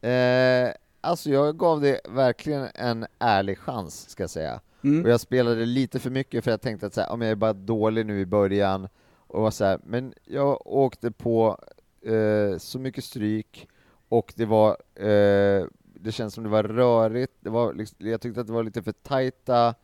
[0.10, 4.60] Eh, alltså jag gav det verkligen en ärlig chans, ska jag säga.
[4.80, 5.10] Och Mm.
[5.10, 7.53] jag spelade lite för mycket för jag tänkte att så här, om jag är bara
[7.53, 8.88] dålig nu i början,
[9.28, 11.58] och var så här, men jag åkte på
[12.01, 13.68] eh, så mycket stryk,
[14.10, 18.41] och det var, eh, det känns som det var rörigt, det var, liksom, jag tyckte
[18.41, 19.76] att det var lite för tajta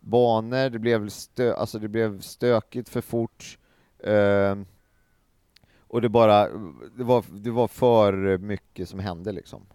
[0.00, 3.58] banor, det blev, stö, alltså det blev stökigt för fort,
[3.98, 4.56] eh,
[5.90, 6.48] och det bara,
[6.96, 9.66] det var, det var för mycket som hände liksom.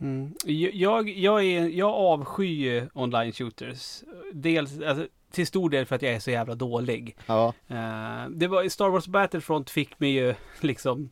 [0.00, 0.34] Mm.
[0.44, 4.02] Jag, jag, är, jag avskyr online shooters.
[4.32, 7.16] Dels, alltså, till stor del för att jag är så jävla dålig.
[7.26, 11.10] Ja, Eh, det var, Star Wars Battlefront fick mig ju liksom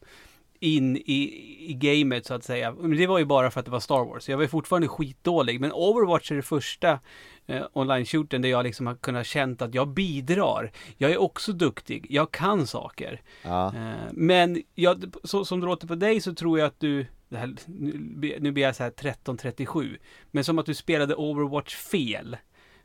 [0.60, 1.32] in i,
[1.68, 2.74] i gamet så att säga.
[2.80, 4.28] Men det var ju bara för att det var Star Wars.
[4.28, 5.60] Jag var ju fortfarande skitdålig.
[5.60, 7.00] Men Overwatch är det första
[7.46, 10.72] eh, online-shootern där jag liksom har kunnat känt att jag bidrar.
[10.96, 12.06] Jag är också duktig.
[12.10, 13.22] Jag kan saker.
[13.42, 13.66] ja.
[13.76, 17.36] Eh, men jag, så, som det låter på dig så tror jag att du, det
[17.36, 19.98] här, nu, nu blir jag så här 1337,
[20.30, 22.36] men som att du spelade Overwatch fel.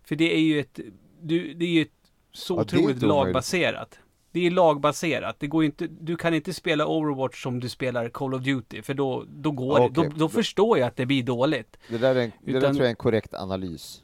[0.04, 0.80] För det är ju ett,
[1.22, 1.90] du, det är ju ett
[2.34, 4.00] så Ja, otroligt lagbaserat.
[4.32, 5.36] Det är lagbaserat.
[5.40, 8.94] Det går inte, du kan inte spela Overwatch som du spelar Call of Duty, för
[8.94, 10.10] då, då går det, Okej.
[10.10, 11.78] då, då förstår jag att det blir dåligt.
[11.90, 14.04] Det där, är en, det där tror jag är en korrekt analys.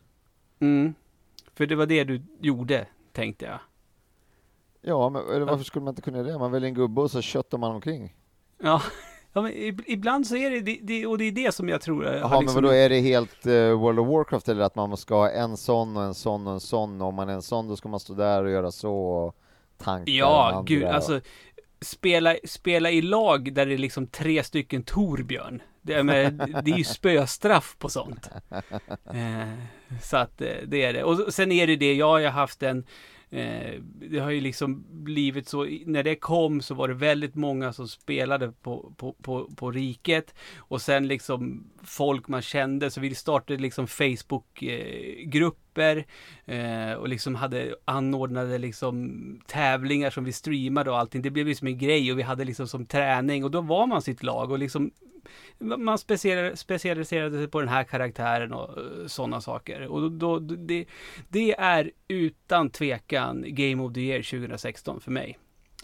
[0.59, 0.93] Mm.
[1.53, 3.59] För det var det du gjorde, tänkte jag.
[4.81, 6.39] Ja, men eller varför skulle man inte kunna det?
[6.39, 8.15] Man väljer en gubbe och så köttar man omkring.
[8.63, 8.81] Ja,
[9.33, 11.81] ja men ib- ibland så är det, det, det, och det är det som jag
[11.81, 14.75] tror har Jaha, men liksom- vadå, är det helt eh, World of Warcraft eller att
[14.75, 17.33] man ska ha en sån och en sån och en sån och om man är
[17.33, 19.35] en sån då ska man stå där och göra så och
[19.77, 21.21] tanka den Ja, gud, och- alltså
[21.81, 25.61] spela, spela i lag där det är liksom tre stycken Torbjörn.
[25.81, 28.29] Det är, men, det är ju spöstraff på sånt.
[29.13, 29.53] Eh,
[30.01, 31.03] så att eh, det är det.
[31.03, 32.83] Och sen är det det, jag har ju haft en
[33.29, 37.73] eh, det har ju liksom blivit så, när det kom så var det väldigt många
[37.73, 43.15] som spelade på, på, på, på riket och sen liksom folk man kände så vi
[43.15, 46.05] startade liksom Facebookgrupper
[46.45, 51.21] eh, och liksom hade anordnade liksom tävlingar som vi streamade och allting.
[51.21, 54.01] Det blev liksom en grej och vi hade liksom som träning och då var man
[54.01, 54.91] sitt lag och liksom
[55.59, 57.05] man specialiserade,
[57.37, 58.69] sig på den här karaktären och
[59.11, 59.87] sådana saker.
[59.87, 60.85] Och då, då, det,
[61.29, 65.37] det är utan tvekan Game of the Year 2016 för mig.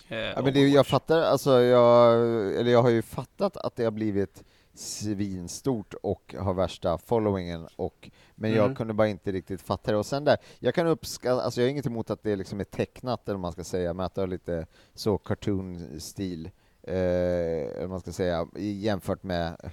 [0.07, 2.13] Eh, Ja, men det, jag fattar, alltså jag,
[2.59, 4.43] eller jag har ju fattat att det har blivit
[4.75, 8.75] svinstort och har värsta followingen och men jag Mm.
[8.75, 11.71] kunde bara inte riktigt fatta det och sen där, jag kan uppskatta, alltså jag har
[11.71, 14.21] inget emot att det liksom är tecknat eller vad man ska säga, men att det
[14.21, 16.49] har lite så cartoon-stil,
[16.87, 19.71] eh, man ska säga, jämfört med,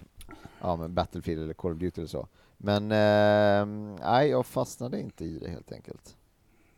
[0.61, 2.29] ja, med Battlefield eller Call of Duty eller så.
[2.59, 6.17] Men eh, nej, jag fastnade inte i det helt enkelt.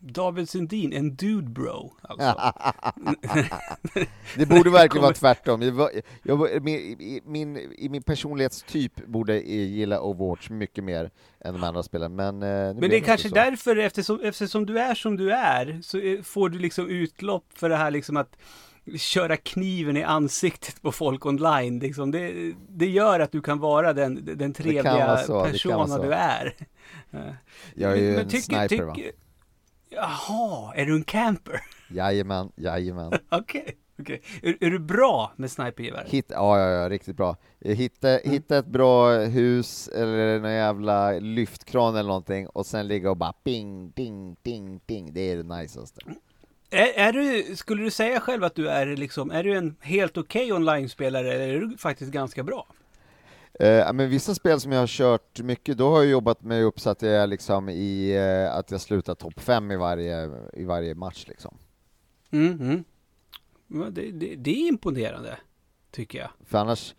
[0.05, 1.93] David Sundin, en dude bro.
[2.03, 2.35] Alltså.
[4.37, 5.63] Det borde verkligen vara tvärtom.
[5.63, 5.91] Jag,
[6.23, 7.53] jag, min, i, min,
[7.91, 11.11] min personlighetstyp borde gilla Overwatch mycket mer
[11.41, 13.35] än de andra spelen, men eh, Men det är kanske så.
[13.35, 17.69] därför, eftersom, eftersom du är som du är, så är- får du liksom utlopp för
[17.69, 18.37] det här liksom att
[18.99, 21.79] köra kniven i ansiktet på folk online.
[21.79, 22.11] Liksom.
[22.11, 26.55] Det, det gör att du kan vara den, den trevliga så, persona du är.
[27.75, 28.95] Jag är ju men en tycker- sniper tycker- va?
[29.91, 31.61] Jaha, är du en camper?
[31.91, 33.13] Jajamän, jajamän.
[33.31, 34.23] Okej, okej.
[34.43, 36.05] Är, är du bra med snipergevär?
[36.09, 37.37] Hit, ja, ja, ja, riktigt bra.
[37.61, 38.31] Hitta, Mm.
[38.33, 43.33] hitta ett bra hus eller någon jävla lyftkran eller någonting och sen ligga och bara
[43.33, 45.13] ping, ding, ding, ding.
[45.13, 46.01] Det är det najsaste.
[46.73, 50.17] Är, är du, skulle du säga själv att du är liksom, är du en helt
[50.17, 52.67] okej online-spelare eller är du faktiskt ganska bra?
[53.61, 56.81] Eh, men vissa spel som jag har kört mycket, då har jag jobbat mig upp
[56.81, 60.65] så att jag är liksom i, eh, att jag slutar topp fem i varje, i
[60.65, 61.59] varje match liksom.
[62.31, 62.85] Mm, mm.
[63.67, 65.39] Ja, det, det, det är imponerande.
[65.91, 66.31] tycker jag.
[66.45, 66.95] För annars,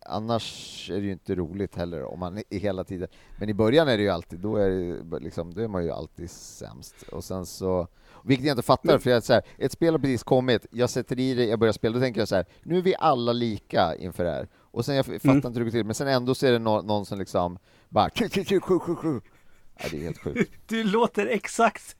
[0.00, 3.08] annars är det ju inte roligt heller om man är hela tiden...
[3.38, 5.90] Men i början är det ju alltid, då är, det, liksom, då är man ju
[5.90, 7.02] alltid sämst.
[7.12, 7.88] Och sen så...
[8.24, 11.20] Vilket jag inte fattar, för jag, så här, ett spel har precis kommit, jag sätter
[11.20, 13.96] i det, jag börjar spela, då tänker jag så här, nu är vi alla lika
[13.96, 14.48] inför det här.
[14.70, 15.36] Och sen jag fattar Mm.
[15.36, 17.58] inte hur det går till, men sen ändå så är det nå- någon som liksom
[17.88, 18.10] bara...
[19.82, 20.52] Ja, det är helt sjukt.
[20.66, 21.96] Du låter exakt,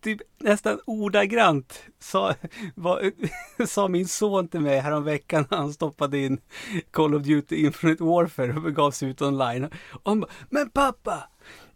[0.00, 2.34] typ nästan ordagrant, sa,
[2.74, 3.10] vad,
[3.68, 6.40] sa min son till mig häromveckan när han stoppade in
[6.90, 9.64] Call of Duty Infinite Warfare och begav sig ut online.
[9.92, 11.28] Och han bara, men pappa,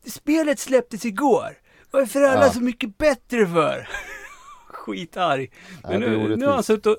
[0.06, 1.56] spelet släpptes igår.
[1.90, 2.52] Varför är alla Ja.
[2.52, 3.88] så mycket bättre för?
[4.66, 5.50] Skitarg.
[5.82, 6.96] Men nu, nu har han suttit och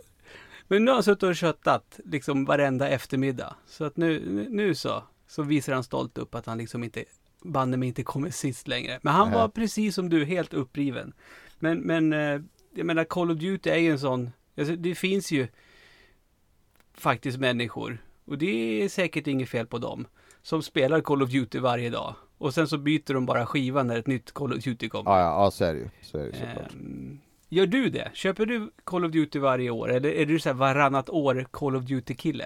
[0.67, 3.55] men nu har han suttit och köttat liksom varenda eftermiddag.
[3.67, 7.05] Så att nu, nu, så, så visar han stolt upp att han liksom inte,
[7.43, 8.99] banne mig inte kommer sist längre.
[9.01, 9.37] Men han Nej.
[9.37, 11.13] var precis som du, helt uppriven.
[11.59, 12.41] Men, men, eh,
[12.75, 15.47] jag menar Call of Duty är ju en sån, alltså, det finns ju
[16.93, 20.07] faktiskt människor, och det är säkert inget fel på dem,
[20.41, 22.15] som spelar Call of Duty varje dag.
[22.39, 25.11] Och sen så byter de bara skiva när ett nytt Call of Duty kommer.
[25.11, 25.89] Ja, ja, ja så är det ju.
[26.01, 26.73] Så är det såklart.
[26.73, 27.19] Ehm,
[27.49, 28.09] Gör du det?
[28.13, 29.91] Köper du Call of Duty varje år?
[29.91, 32.43] Eller är du så här varannat år Call of Duty-kille?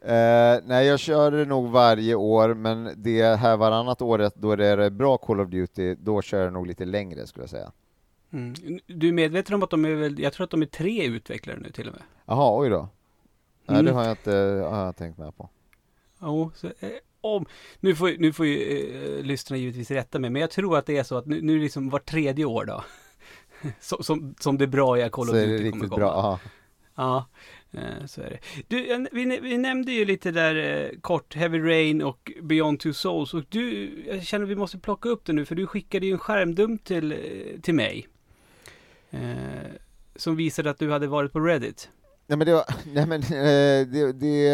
[0.00, 4.66] Eh, nej, jag kör det nog varje år, men det här varannat året, då det
[4.66, 7.72] är bra Call of Duty, då kör jag nog lite längre skulle jag säga.
[8.32, 8.54] Mm.
[8.86, 11.58] Du är medveten om att de är väl, jag tror att de är tre utvecklare
[11.60, 12.02] nu till och med.
[12.26, 12.88] Jaha, oj då.
[13.66, 13.84] Nej, Mm.
[13.84, 14.32] det har jag inte
[14.70, 15.48] har jag tänkt med på.
[16.22, 16.72] Jo, så, eh,
[17.36, 17.46] om,
[17.80, 20.96] nu får, nu får ju eh, lyssnarna givetvis rätta mig, men jag tror att det
[20.96, 22.84] är så att nu, nu är det liksom var tredje år då.
[23.80, 25.96] som, som, som det bra i Call of Duty kommer komma.
[25.96, 26.10] bra.
[26.10, 26.38] Aha.
[26.94, 27.26] Ja,
[27.72, 28.38] eh, så är det.
[28.68, 33.34] Du, vi, vi nämnde ju lite där eh, kort Heavy Rain och Beyond Two Souls
[33.34, 36.12] och du, jag känner att vi måste plocka upp det nu för du skickade ju
[36.12, 38.08] en skärmdump till, eh, till mig.
[39.10, 39.72] Eh,
[40.16, 41.90] som visade att du hade varit på Reddit.
[42.30, 42.64] Nej men, det, var,
[42.94, 44.48] nej, men eh, det, det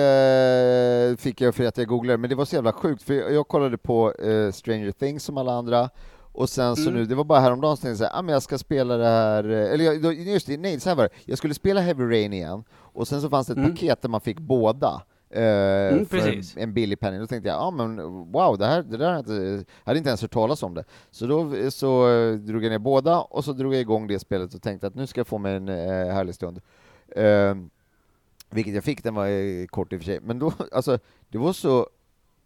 [1.10, 3.48] eh, fick jag för att jag googlade, men det var så jävla sjukt, för jag,
[3.48, 5.90] kollade på eh, Stranger Things som alla andra,
[6.32, 6.94] och sen så Mm.
[6.94, 9.44] nu, det var bara häromdagen så tänkte jag ah, men jag ska spela det här,
[9.44, 12.64] eller jag, just det, nej så här var det, jag skulle spela Heavy Rain igen,
[12.72, 13.70] och sen så fanns det ett Mm.
[13.70, 16.56] paket där man fick båda, eh, för precis.
[16.56, 17.96] en billig penning, då tänkte jag, ja ah, men
[18.32, 20.84] wow, det här, det där jag hade inte ens hört talas om det.
[21.10, 22.06] Så då så
[22.40, 25.06] drog jag ner båda, och så drog jag igång det spelet och tänkte att nu
[25.06, 25.74] ska jag få mig en eh,
[26.14, 26.60] härlig stund.
[27.14, 27.54] Eh,
[28.50, 30.98] vilket jag fick, den var eh, kort i och för sig, men då, alltså,
[31.28, 31.88] det var så,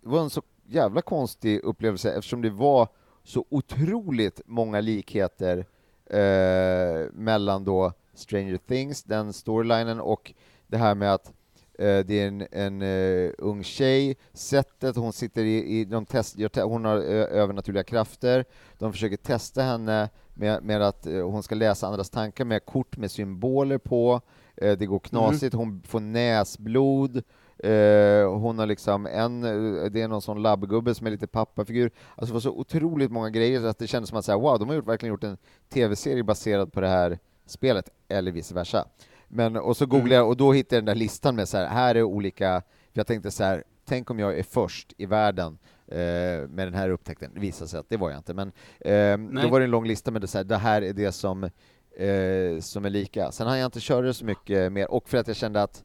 [0.00, 2.88] det var en så jävla konstig upplevelse eftersom det var
[3.24, 5.66] så otroligt många likheter
[6.06, 10.34] eh, mellan då Stranger Things, den storylinen, och
[10.66, 11.32] det här med att
[11.78, 16.38] eh, det är en, en uh, ung tjej, sättet hon sitter i, i de test,
[16.38, 18.44] gör te- hon har eh, övernaturliga krafter,
[18.78, 22.96] de försöker testa henne med, med att eh, hon ska läsa andras tankar med kort
[22.96, 24.20] med symboler på,
[24.60, 27.16] det går knasigt, hon får näsblod,
[27.58, 31.90] eh, hon har liksom en, eh, det är någon sån labbgubbe som är lite pappafigur,
[32.14, 34.58] alltså det var så otroligt många grejer så att det kändes som att säga, wow,
[34.58, 35.38] de har gjort, verkligen gjort en
[35.68, 38.84] tv-serie baserad på det här spelet, eller vice versa.
[39.28, 41.66] Men, och så googlade jag och då hittade jag den där listan med så här,
[41.66, 46.48] här är olika, jag tänkte så här, tänk om jag är först i världen eh,
[46.48, 47.30] med den här upptäckten.
[47.34, 48.48] Det visade sig att det var jag inte, men
[48.80, 51.12] eh, då var det en lång lista med det, så här, det här är det
[51.12, 51.50] som,
[51.98, 53.32] eh, som är lika.
[53.32, 55.84] Sen har jag inte kört det så mycket mer, och för att jag kände att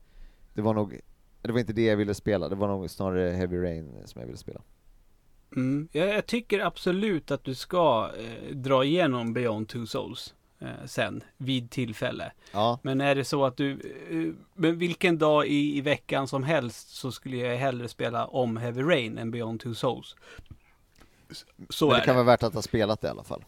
[0.54, 1.00] det var nog,
[1.42, 4.28] det var inte det jag ville spela, det var nog snarare Heavy Rain som jag
[4.28, 4.62] ville spela.
[5.56, 5.88] Mm.
[5.92, 11.24] Jag, jag tycker absolut att du ska eh, dra igenom Beyond Two Souls eh, sen,
[11.38, 12.32] vid tillfälle.
[12.52, 16.44] Ja, Men är det så att du, eh, men vilken dag i, i veckan som
[16.44, 20.16] helst så skulle jag hellre spela om Heavy Rain än Beyond Two Souls.
[21.70, 22.24] Så men är det kan det.
[22.24, 23.44] vara värt att ha spelat det i alla fall.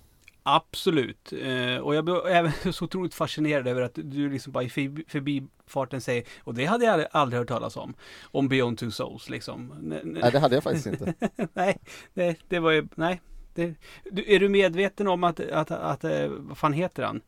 [0.48, 1.34] Absolut.
[1.34, 5.04] Eh, och jag blev även så otroligt fascinerad över att du liksom bara i förbi,
[5.08, 7.94] förbifarten säger, och det hade jag aldrig, hört talas om,
[8.24, 9.74] om Beyond Two Souls liksom.
[9.82, 11.14] Nej, det hade jag faktiskt inte.
[11.54, 11.80] nej,
[12.14, 13.22] det, det var ju, nej.
[13.54, 13.76] Det,
[14.12, 17.22] du, är du medveten om att, att, att, eh, vad fan heter han?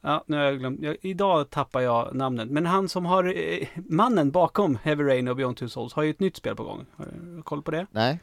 [0.00, 0.80] Ja, nu har jag glömt.
[0.80, 2.48] Jag, idag tappar jag namnet.
[2.48, 6.10] Men han som har, eh, mannen bakom Heavy Rain och Beyond Two Souls har ju
[6.10, 6.86] ett nytt spel på gång.
[6.96, 7.86] Har du koll på det?
[7.90, 8.18] Nej,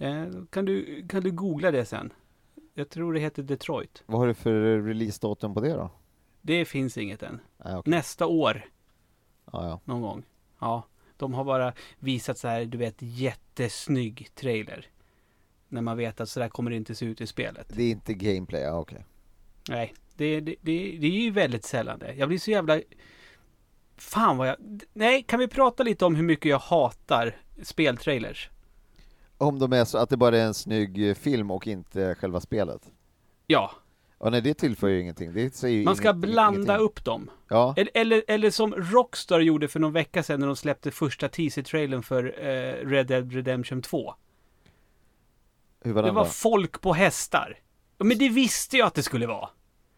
[0.00, 2.12] Eh, kan, du, kan du googla det sen?
[2.74, 4.02] Jag tror det heter Detroit.
[4.06, 5.90] vad har du för releasedatum på det då?
[6.42, 7.40] Det finns inget än.
[7.64, 7.90] Nej, okej.
[7.90, 8.64] Nästa år,
[9.52, 9.80] Ja, ja.
[9.84, 10.22] någon gång.
[10.60, 10.82] Ja,
[11.16, 14.86] de har bara visat så här, du vet, jättesnygg trailer.
[15.68, 17.66] När man vet att så där kommer det inte se ut i spelet.
[17.76, 19.04] Det är inte gameplay, ja okej.
[19.68, 22.14] Nej, det, det, det, det är ju väldigt sällan det.
[22.14, 22.80] Jag blir så jävla...
[23.96, 24.56] Fan vad jag...
[24.92, 28.50] Nej, kan vi prata lite om hur mycket jag hatar speltrailers?
[29.40, 32.40] Om de är så att det bara är en snygg eh, film och inte själva
[32.40, 32.82] spelet.
[33.46, 33.70] Ja,
[34.22, 35.32] Ja, nej, det tillför ju ingenting.
[35.32, 36.76] Det säger ju Man ska inget- blanda ingenting.
[36.86, 37.30] upp dem.
[37.48, 41.28] Ja, Eller, eller, eller som Rockstar gjorde för någon vecka sedan när de släppte första
[41.28, 44.14] teaser-trailern för eh, Red Dead Redemption 2.
[45.84, 46.30] hur var Det var då?
[46.30, 47.58] folk på hästar.
[47.98, 49.48] Men det visste jag att det skulle vara.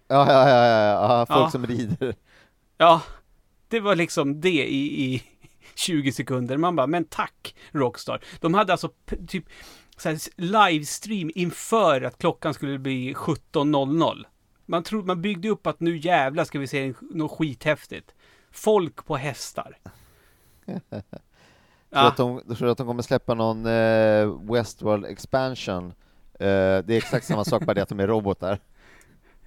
[0.08, 1.50] Ja, ja, ja, ja, ja, folk Ja.
[1.50, 2.14] som rider.
[2.78, 3.02] Ja,
[3.68, 5.22] det var liksom det i, i
[5.74, 6.56] 20 sekunder.
[6.56, 8.24] Man bara, men tack Rockstar.
[8.40, 8.90] De hade alltså
[9.28, 9.44] typ
[9.96, 14.24] så livestream inför att klockan skulle bli 17.00.
[14.66, 18.14] Man, trodde, man byggde upp att nu jävlar ska vi se något skithäftigt.
[18.50, 19.78] Folk på hästar.
[21.92, 25.86] Tror, att de, tror du att de kommer släppa någon eh, Westworld expansion?
[26.34, 28.58] Eh, det är exakt samma sak, bara det att de är robotar.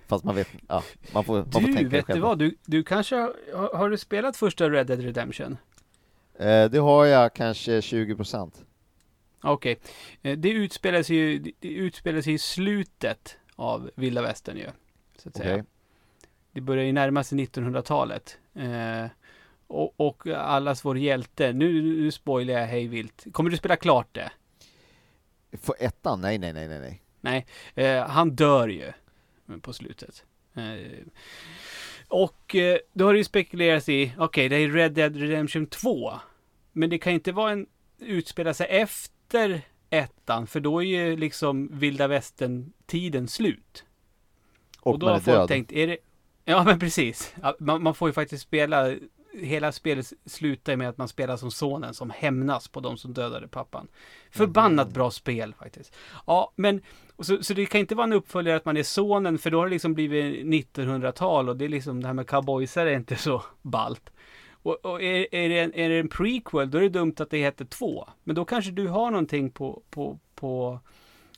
[0.08, 2.24] Fast man vet, ja, man får, man får du, tänka vet du själv.
[2.24, 2.40] vad?
[2.40, 5.58] Du, du kanske har, har du spelat första Red Dead Redemption?
[6.40, 8.66] Eh, det har jag kanske 20 procent.
[9.44, 9.80] Okej.
[10.22, 14.68] Eh, Det utspelar sig ju det- utspelar sig i slutet av vilda västern ju.
[15.18, 15.54] Så att säga.
[15.56, 15.66] Okej.
[16.52, 18.38] Det börjar ju närma sig 1900-talet.
[18.54, 19.06] Eh,
[19.68, 21.54] och, och allas vår hjälte.
[21.54, 23.26] Nu, nu spoilar jag hej vilt.
[23.32, 24.32] Kommer du spela klart det?
[25.58, 26.22] För ettan?
[26.22, 27.02] Nej, nej, nej, nej, nej.
[27.22, 27.46] Nej.
[27.76, 28.92] Eh, han dör ju
[29.62, 30.24] på slutet.
[30.54, 30.64] Eh,
[32.08, 36.14] och eh, då har det ju spekulerats i, okej, det är Red Dead Redemption 2.
[36.72, 37.68] Men det kan inte vara en,
[38.00, 43.84] utspela sig efter ettan, för då är ju liksom vilda västern-tiden slut.
[44.80, 45.48] Och, då man har folk död.
[45.48, 45.98] tänkt, är det...
[46.46, 47.36] Ja, men precis.
[47.60, 48.96] Man, man får ju faktiskt spela...
[49.42, 53.48] Hela spelet slutar med att man spelar som sonen som hämnas på de som dödade
[53.48, 53.88] pappan.
[54.32, 55.96] Förbannat bra spel faktiskt.
[56.28, 56.82] Ja, men...
[57.16, 59.58] och Så, så det kan inte vara en uppföljare att man är sonen, för då
[59.58, 63.16] har det liksom blivit 1900-tal och det är liksom det här med cowboysar är inte
[63.16, 64.12] så ballt.
[64.52, 67.30] Och, och är, är, det en, är det en prequel, då är det dumt att
[67.30, 68.08] det heter två.
[68.24, 70.80] Men då kanske du har någonting på, på, på,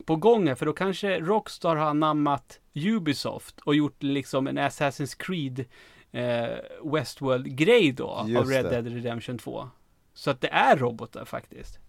[0.05, 5.15] på gång här, för då kanske Rockstar har anammat Ubisoft och gjort liksom en Assassin's
[5.19, 5.65] Creed
[6.11, 8.69] eh, Westworld-grej då av Just Red det.
[8.69, 9.69] Dead Redemption 2.
[10.13, 11.79] Så att det är robotar faktiskt.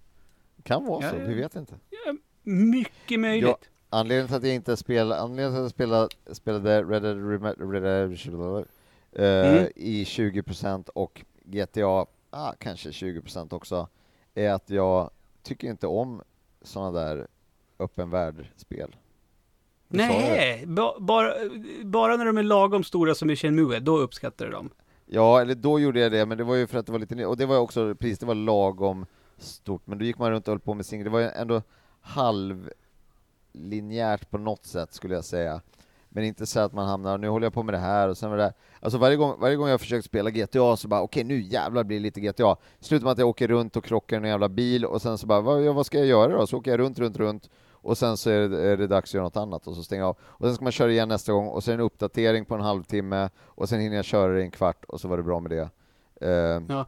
[0.62, 1.24] Kan vara Ja, så, ja.
[1.26, 1.74] vi vet inte.
[2.42, 3.70] Mycket möjligt.
[3.90, 7.72] Anledningen till att jag inte spelade, anledningen till att jag spelade, spelade Red Dead Rem-
[7.72, 8.64] Red Dead
[9.12, 9.70] eh, Mm.
[9.76, 13.88] i 20% och GTA, ah, kanske 20% också,
[14.34, 15.10] är att jag
[15.42, 16.22] tycker inte om
[16.62, 17.26] sådana där
[17.78, 18.96] öppen värld-spel.
[19.88, 21.32] Nej, ba, bara,
[21.84, 24.70] bara när de är lagom stora som i Shenmue, då uppskattar du dem.
[25.06, 27.14] Ja, eller då gjorde jag det, men det var ju för att det var lite
[27.14, 29.06] ny- och det var också precis, det var lagom
[29.38, 31.62] stort, men då gick man runt och höll på med singel, det var ju ändå
[33.52, 35.60] linjärt på något sätt skulle jag säga.
[36.08, 38.30] Men inte så att man hamnar, nu håller jag på med det här och sen
[38.30, 38.52] var det där.
[38.80, 41.96] Alltså varje gång, varje gång jag försökt spela GTA så bara okej nu jävlar blir
[41.96, 42.56] det lite GTA.
[42.80, 45.26] Slutar med att jag åker runt och krockar i en jävla bil och sen så
[45.26, 46.46] bara vad, ja, vad ska jag göra då?
[46.46, 49.14] Så åker jag runt, runt, runt och sen så är det, är det dags att
[49.14, 50.16] göra något annat och så stänger jag av.
[50.22, 53.30] Och sen ska man köra igen nästa gång och sen en uppdatering på en halvtimme
[53.38, 55.50] och sen hinner jag köra det i en kvart och så var det bra med
[55.50, 55.70] det.
[56.26, 56.62] Uh...
[56.68, 56.86] Ja.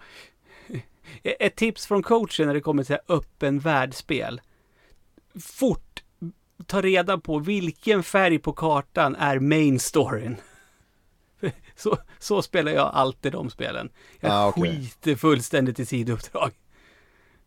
[1.23, 4.41] Ett tips från coachen när det kommer till öppen världsspel.
[5.41, 6.00] Fort
[6.67, 10.37] ta reda på vilken färg på kartan är main storyn.
[11.77, 13.91] Så, så spelar jag alltid de spelen.
[14.21, 14.63] Jag Ah, okej.
[14.63, 16.51] skiter fullständigt i sidouppdrag.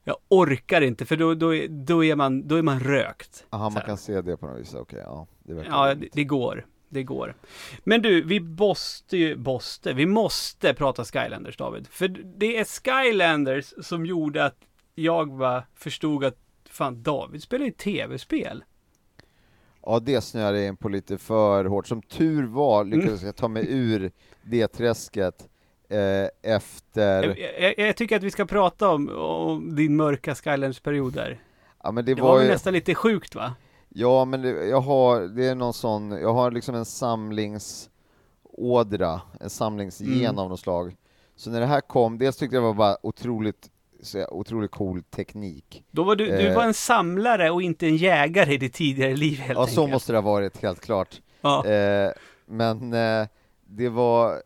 [0.03, 3.45] Jag orkar inte för då, då, är, då, är, man, då är man rökt.
[3.49, 5.27] Aha, Så man kan se det på något vis, okej, ja.
[5.43, 6.65] Det Ja, det, det går.
[6.89, 7.35] Det går.
[7.83, 11.87] Men du, vi måste ju, måste, vi måste prata Skylanders David.
[11.87, 12.07] För
[12.37, 14.57] det är Skylanders som gjorde att
[14.95, 16.37] jag bara förstod att
[16.69, 18.63] fan, David spelar ju tv-spel.
[19.85, 21.87] Ja, det snöade jag in på lite för hårt.
[21.87, 22.99] Som tur var Mm.
[22.99, 24.11] lyckades jag ta mig ur
[24.41, 25.47] det träsket
[25.89, 27.23] eh, efter...
[27.23, 27.37] Jag,
[27.77, 31.39] jag, jag tycker att vi ska prata om, om din mörka Skylanders-period där.
[31.83, 32.47] Ja, men det, Det var, var ju...
[32.47, 33.53] nästan lite sjukt va?
[33.89, 39.49] Ja, men det, jag har, det är någon sån, jag har liksom en samlingsådra, en
[39.49, 40.39] samlingsgen Mm.
[40.39, 40.95] av något slag.
[41.35, 43.69] Så när det här kom, dels tyckte jag det var bara otroligt,
[44.03, 45.83] så otroligt cool teknik.
[45.91, 46.55] Då var du, du Eh.
[46.55, 49.75] var en samlare och inte en jägare i ditt tidigare liv helt Ja, enkelt.
[49.75, 51.21] så måste det ha varit, helt klart.
[51.41, 51.65] Ja.
[51.65, 52.11] Eh,
[52.45, 53.27] men eh,
[53.65, 54.41] det var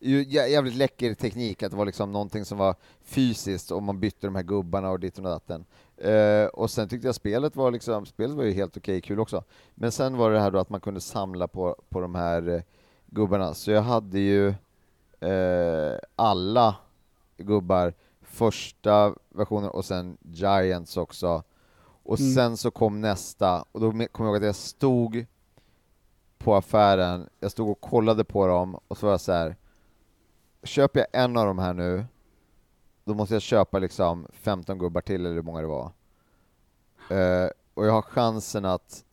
[0.00, 2.74] ju jä- jävligt läcker teknik, att det var liksom någonting som var
[3.04, 5.64] fysiskt och man bytte de här gubbarna och ditt och datten.
[5.96, 9.44] Eh, och sen tyckte jag spelet var liksom, spelet var ju helt okej kul också.
[9.74, 12.60] Men sen var det här då att man kunde samla på, på de här eh,
[13.06, 14.48] gubbarna, så jag hade ju
[15.20, 16.74] eh, alla
[17.36, 17.94] gubbar,
[18.30, 21.42] första versionen och sen Giants också.
[22.02, 22.34] Och Mm.
[22.34, 25.26] sen så kom nästa, och då me- kommer jag ihåg att jag stod
[26.38, 29.56] på affären, jag stod och kollade på dem, och så var jag så här.
[30.62, 32.04] köper jag en av de här nu,
[33.04, 35.92] då måste jag köpa liksom 15 gubbar till, eller hur många det var.
[37.10, 39.04] Eh, och jag har chansen att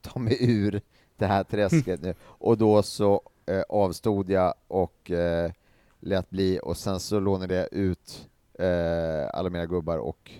[0.00, 0.80] ta mig ur
[1.16, 2.14] det här träsket nu.
[2.24, 5.52] Och då så eh, avstod jag och eh,
[6.00, 8.28] lät bli och sen så lånade jag ut
[8.58, 10.30] eh, alla mina gubbar och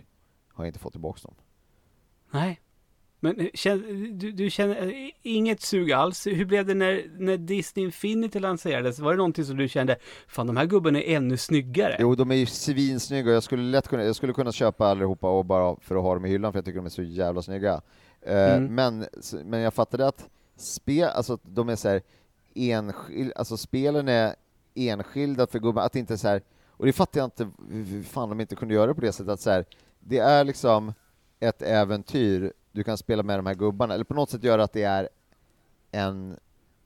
[0.53, 1.35] har inte fått tillbaka dem.
[2.31, 2.61] Nej.
[3.21, 3.75] Men eh,
[4.13, 6.27] du, du känner eh, inget sug alls.
[6.27, 8.99] Hur blev det när, när Disney Infinity lanserades?
[8.99, 9.97] Var det någonting som du kände,
[10.29, 11.97] fan de här gubbarna är ännu snyggare?
[12.01, 15.45] Jo, de är ju svinsnygga jag skulle lätt kunna, jag skulle kunna köpa allihopa och
[15.45, 17.81] bara för att ha dem i hyllan för jag tycker de är så jävla snygga.
[18.23, 18.75] Eh, Mm.
[18.75, 19.07] men,
[19.45, 22.03] men jag fattade att spel, alltså de är så här
[22.55, 24.35] enskild, alltså spelen är
[24.75, 26.43] enskilda för gubbar, att det inte är så här,
[26.77, 29.33] och det fattar jag inte hur fan de inte kunde göra det på det sättet
[29.33, 29.65] att så här,
[30.01, 30.93] det är liksom
[31.41, 34.73] ett äventyr, du kan spela med de här gubbarna, eller på något sätt göra att
[34.73, 35.09] det är
[35.91, 36.37] en,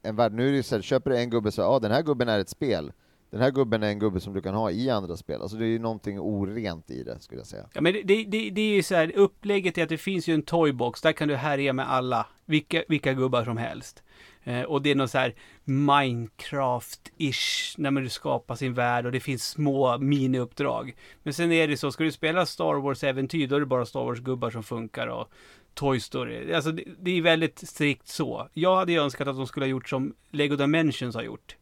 [0.02, 0.32] en värld.
[0.32, 2.02] Nu är det ju så här, köper du en gubbe så, ja ah, den här
[2.02, 2.92] gubben är ett spel,
[3.30, 5.64] den här gubben är en gubbe som du kan ha i andra spel, alltså det
[5.64, 7.68] är ju någonting orent i det skulle jag säga.
[7.72, 10.28] Ja men det, det, det, det är ju så här, upplägget är att det finns
[10.28, 14.02] ju en toybox, där kan du härja med alla, vilka, vilka gubbar som helst.
[14.46, 15.34] Eh, och det är något så här
[15.64, 20.96] Minecraft-ish, när man skapar sin värld och det finns små miniuppdrag.
[21.22, 24.04] Men sen är det så, ska du spela Star Wars-äventyr, då är det bara Star
[24.04, 25.30] Wars-gubbar som funkar och
[25.74, 26.52] Toy Story.
[26.52, 28.48] Alltså det, det är väldigt strikt så.
[28.52, 31.56] Jag hade ju önskat att de skulle ha gjort som Lego Dimensions har gjort.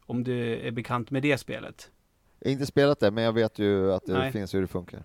[0.00, 1.90] Om du är bekant med det spelet.
[2.40, 4.32] Jag har inte spelat det, men jag vet ju att det Nej.
[4.32, 5.04] finns hur det funkar.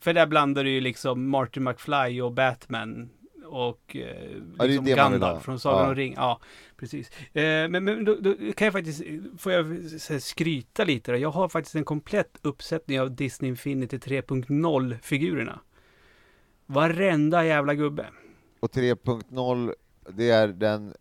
[0.00, 3.10] För där blandar du ju liksom Martin McFly och Batman
[3.48, 4.00] och eh,
[4.58, 4.94] är liksom det.
[4.94, 5.88] Gandalf från Sagan Ja.
[5.88, 6.14] om ring.
[6.16, 6.40] Ja,
[6.76, 7.10] precis.
[7.10, 9.02] Eh, men men då, då kan jag faktiskt,
[9.38, 11.18] får jag här skryta lite då.
[11.18, 15.58] Jag har faktiskt en komplett uppsättning av Disney Infinity 3.0-figurerna.
[16.66, 18.06] Varenda jävla gubbe.
[18.60, 19.74] Och 3.0,
[20.10, 20.94] det är den,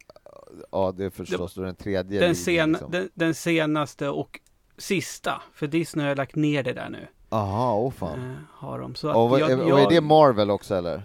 [0.72, 2.92] ja det är förstås då den tredje Den, sen, liksom.
[2.92, 4.40] den, den senaste och
[4.78, 5.42] sista.
[5.54, 7.08] För Disney har lagt ner det där nu.
[7.30, 8.20] Aha, åh fan.
[8.20, 8.96] Eh, har de.
[8.96, 11.04] Så och, att är, jag, och är det Marvel också eller?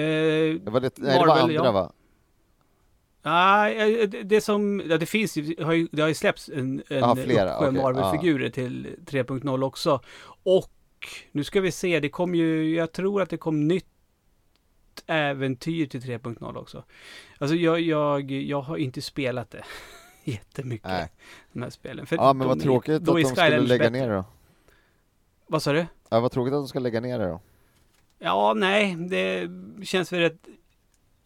[0.00, 1.72] Eh, Det var det, nej, det var Marvel, andra ja.
[1.72, 1.92] va?
[3.22, 6.14] Nej, eh, det, det som, ja, det finns ju, det har ju, det har ju
[6.14, 10.00] släppts en, en Ja, flera, uppsjö okej, Marvel-figurer till 3.0 också.
[10.42, 10.70] Och
[11.32, 13.86] nu ska vi se, det kom ju, jag tror att det kom nytt
[15.06, 16.84] äventyr till 3.0 också.
[17.38, 19.64] Alltså jag, jag, jag har inte spelat det
[20.24, 21.08] jättemycket, Nej.
[21.52, 22.06] de här spelen.
[22.06, 23.90] För Ja men vad är- tråkigt att då de är skulle lägga bättre.
[23.90, 24.24] ner det då.
[25.46, 25.86] Vad sa du?
[26.08, 27.40] Ja, vad tråkigt att de ska lägga ner det då.
[28.18, 29.48] Ja, nej, det
[29.84, 30.46] känns väl rätt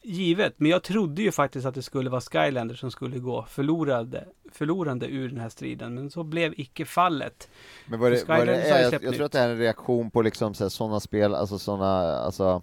[0.02, 0.54] givet.
[0.56, 5.06] Men jag trodde ju faktiskt att det skulle vara Skylander som skulle gå förlorade, förlorande
[5.06, 5.94] ur den här striden.
[5.94, 7.48] Men så blev icke fallet.
[7.86, 10.22] Men vad det, vad det jag, släppt jag tror att det är en reaktion på
[10.22, 12.62] liksom sådana spel, alltså sådana, alltså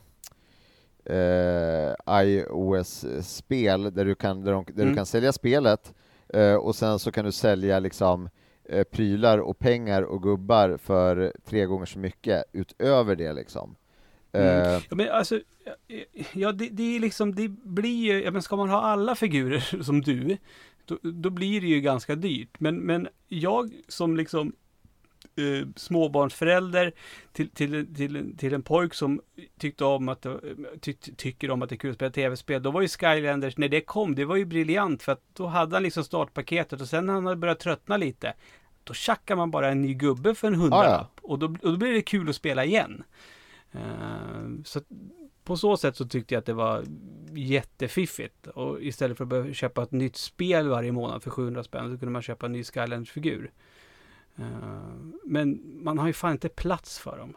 [1.05, 4.89] eh, iOS-spel där du kan, där de, där Mm.
[4.89, 5.93] du kan sälja spelet
[6.29, 8.29] eh, och sen så kan du sälja liksom
[8.65, 13.75] eh, prylar och pengar och gubbar för tre gånger så mycket utöver det liksom.
[14.31, 14.47] Mm.
[14.61, 15.39] Eh, Ja, men alltså,
[16.33, 19.59] ja, det, det är liksom, det blir ju, ja men ska man ha alla figurer
[19.83, 20.37] som du,
[20.85, 22.59] då, då blir det ju ganska dyrt.
[22.59, 24.53] Men, men jag som liksom
[25.35, 26.91] eh, småbarnsförälder
[27.33, 29.21] till, till, till, till en pojk som
[29.59, 30.39] tyckte om att, det-
[30.81, 32.63] ty, tycker om att det är kul att spela tv-spel.
[32.63, 35.75] Då var ju Skylanders, när det kom, det var ju briljant för att då hade
[35.75, 38.33] han liksom startpaketet och sen när han hade börjat tröttna lite,
[38.83, 41.19] då tjackar man bara en ny gubbe för en hundralapp.
[41.21, 43.03] Och, då, och då blir det kul att spela igen.
[43.71, 44.81] Eh, så
[45.43, 46.83] på så sätt så tyckte jag att det var
[47.33, 48.47] jättefiffigt.
[48.47, 51.99] Och istället för att behöva köpa ett nytt spel varje månad för 700 spänn så
[51.99, 53.51] kunde man köpa en ny Skylanders-figur.
[54.35, 54.45] Eh,
[55.23, 57.33] men man har ju fan inte plats för dem.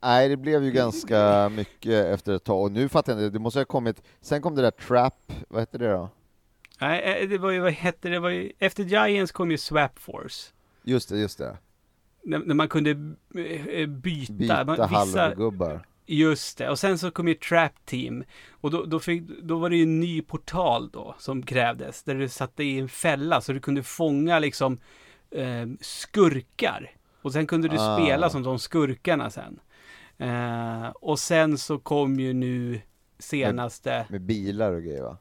[0.00, 3.38] Nej, det blev ju ganska mycket efter ett tag och nu fattar jag inte, det
[3.38, 6.10] måste ha kommit, sen kom det där Trap, vad hette det då?
[6.80, 9.58] Nej, eh, det var ju, vad hette det, det var ju, efter Giants kom ju
[9.58, 10.52] Swap Force.
[10.82, 11.56] Just det, just det.
[12.28, 12.90] När, när man kunde
[13.70, 14.32] eh, byta.
[14.32, 14.76] Byta man,
[15.06, 15.86] vissa, halvgubbar.
[16.06, 18.24] Just det, och sen så kom ju Trap Team.
[18.50, 22.02] Och då, då, fick, då var det ju en ny portal då som krävdes.
[22.02, 24.78] Där du satte i en fälla så du kunde fånga liksom
[25.30, 26.90] eh, skurkar.
[27.22, 27.96] Och sen kunde du Ah.
[27.96, 29.60] spela som de skurkarna sen.
[30.18, 32.80] Eh, och sen så kom ju nu
[33.18, 35.16] senaste, Med bilar och grejer va?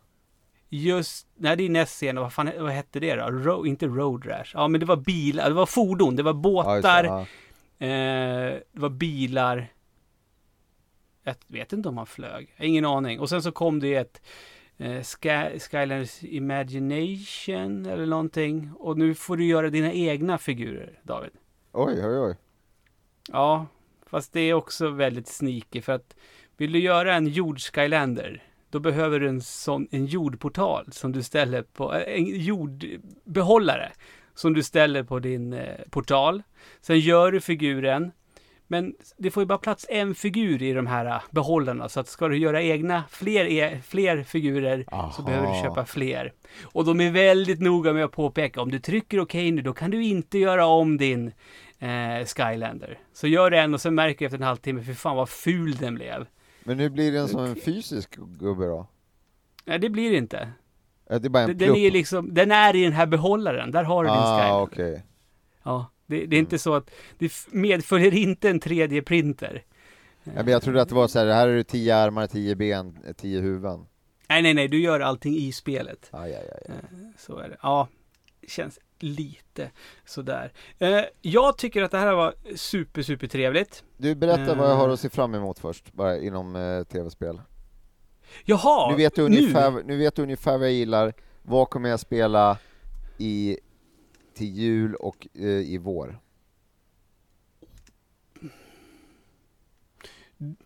[0.70, 3.26] Just, nej det är näst senare, vad fan vad hette det då?
[3.32, 4.52] Ro, inte Road Rash.
[4.54, 7.04] Ja men det var bilar, det var fordon, det var Ja, båtar.
[7.04, 7.22] det, ja.
[7.88, 9.68] Eh, det var bilar.
[11.24, 12.56] Jag vet inte om man flög.
[12.60, 13.20] Ingen aning.
[13.20, 14.22] Och sen så kom det ett
[14.78, 18.72] eh, Sky, Skylanders Imagination eller någonting.
[18.76, 21.32] Och nu får du göra dina egna figurer, David.
[21.72, 22.36] Oj, oj, oj.
[23.32, 23.66] Ja,
[24.06, 26.16] fast det är också väldigt sneaky för att
[26.58, 31.62] vill du göra en jord-Skylander då behöver du en sån, en jordportal som du ställer
[31.62, 33.92] på, eh, en jordbehållare
[34.36, 36.44] som du ställer på din eh, portal.
[36.82, 38.12] Sen gör du figuren
[38.70, 41.90] Men det får ju bara plats en figur i de här äh, behållarna.
[41.90, 45.24] Så att ska du göra egna, fler, e- fler figurer så Aha.
[45.26, 46.34] behöver du köpa fler.
[46.64, 49.92] Och de är väldigt noga med att påpeka, om du trycker okej nu, då kan
[49.92, 51.32] du inte göra om din
[51.80, 53.00] eh, Skylander.
[53.14, 55.76] Så gör det en och sen märker du efter en halvtimme, för fan vad ful
[55.76, 56.26] den blev.
[56.68, 58.88] Men nu blir den som en fysisk gubbe då?
[59.66, 60.52] Nej, det blir det inte.
[61.10, 61.78] Ja, Det är bara en Den, den plupp?
[61.78, 64.64] är liksom, den är i den här behållaren, där har du din ah, Skylander.
[64.64, 65.06] okej.
[65.64, 69.62] Ja, det, det är inte så att, det medföljer inte en 3D-printer.
[70.24, 72.56] Ja, men jag trodde att det var så här, här är det tio armar, tio
[72.56, 73.86] ben, eh, tio huvuden.
[74.30, 76.10] Nej, nej, nej, du gör allting i spelet.
[76.12, 76.76] Aj, aj, aj.
[77.18, 77.58] Så är det.
[77.62, 77.88] Ja,
[78.48, 79.72] känns lite
[80.06, 80.54] sådär.
[80.80, 83.84] Eh, jag tycker att det här var super, super trevligt.
[83.98, 84.94] Du, berätta vad jag har Eh.
[84.94, 87.42] att se fram emot först, bara inom eh, tv-spel.
[88.46, 89.98] Jaha, nu, vet du ungefär, nu.
[89.98, 92.58] vet du ungefär vad jag gillar, vad kommer jag spela
[93.18, 93.58] i,
[94.34, 96.20] till jul och eh, i vår?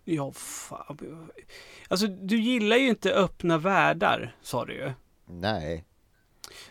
[0.04, 1.28] Ja, fan.
[1.88, 4.92] Alltså, du gillar ju inte öppna världar, sa du ju.
[5.26, 5.84] Nej.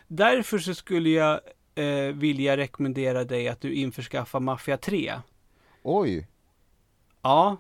[0.07, 1.39] Därför så skulle jag
[1.75, 5.13] eh, vilja rekommendera dig att du införskaffar Mafia 3.
[5.83, 6.27] Oj!
[7.21, 7.57] Ja,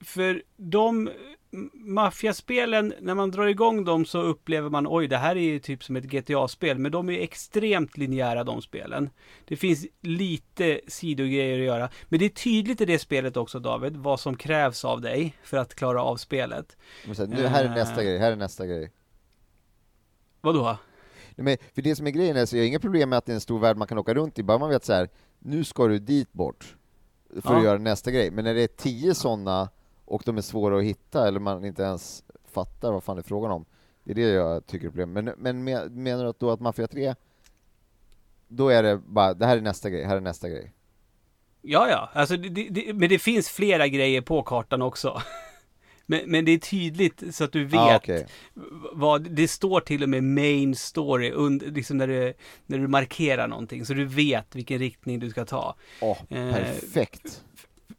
[0.00, 1.10] för de
[1.72, 5.84] maffiaspelen, när man drar igång dem så upplever man oj, det här är ju typ
[5.84, 9.10] som ett GTA-spel, men de är extremt linjära de spelen.
[9.44, 13.96] Det finns lite sidogrejer att göra, men det är tydligt i det spelet också David,
[13.96, 16.76] vad som krävs av dig för att klara av spelet.
[17.06, 18.06] Men här, nu, här är nästa Eh.
[18.06, 18.92] grej, här är nästa grej.
[20.40, 20.78] Vadå?
[21.36, 23.32] Men för det som är grejen är, så jag har inga problem med att det
[23.32, 25.08] är en stor värld man kan åka runt i, bara man vet så här,
[25.38, 26.76] nu ska du dit bort
[27.42, 27.58] för Ja.
[27.58, 28.30] att göra nästa grej.
[28.30, 29.68] Men när det är tio sådana
[30.04, 33.24] och de är svåra att hitta eller man inte ens fattar vad fan det är
[33.24, 33.64] frågan om,
[34.04, 35.12] det är det jag tycker är problem.
[35.12, 37.14] Men, men me- menar du att då att Mafia 3,
[38.48, 40.72] då är det bara, det här är nästa grej, här är nästa grej.
[41.62, 45.22] Ja, ja, alltså, det, det, men det finns flera grejer på kartan också.
[46.06, 48.26] Men, men det är tydligt så att du vet Ah, okej.
[48.92, 52.34] vad, det står till och med main story under, liksom när du,
[52.66, 55.74] när du markerar någonting så du vet vilken riktning du ska ta.
[56.28, 57.42] Eh, perfekt.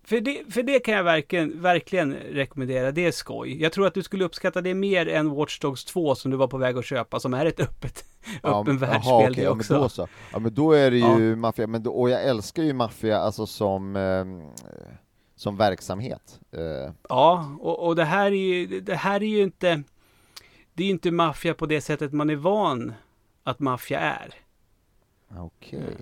[0.04, 3.62] För det, för det kan jag verkligen, verkligen rekommendera, det är skoj.
[3.62, 6.48] Jag tror att du skulle uppskatta det mer än Watch Dogs 2 som du var
[6.48, 8.06] på väg att köpa, som är ett öppet,
[8.44, 9.74] Ja, öppen men- världsspel jaha, okej, det ja, men också.
[9.74, 10.08] då så.
[10.34, 13.46] Ja men då är det ju maffia, men då, och jag älskar ju maffia alltså
[13.46, 14.42] som, ehm,
[15.38, 16.40] som verksamhet.
[16.52, 19.84] Eh, Ja, och, och det här är ju, det här är ju inte,
[20.74, 22.94] det är inte maffia på det sättet man är van
[23.44, 24.34] att maffia är.
[25.38, 25.98] Okej.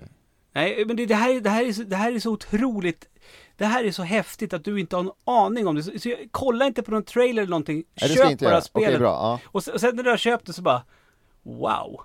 [0.52, 3.08] Nej, men det, det, här, det, här är det här är så otroligt,
[3.56, 5.82] det här är så häftigt att du inte har en aning om det.
[5.82, 8.60] Så, så kolla inte på någon trailer eller någonting, Nej, köp bara göra.
[8.60, 8.98] Spelet.
[8.98, 9.08] bra.
[9.12, 9.40] Ja.
[9.46, 10.82] Och, sen, och sen när du har köpt det så bara,
[11.42, 12.00] wow,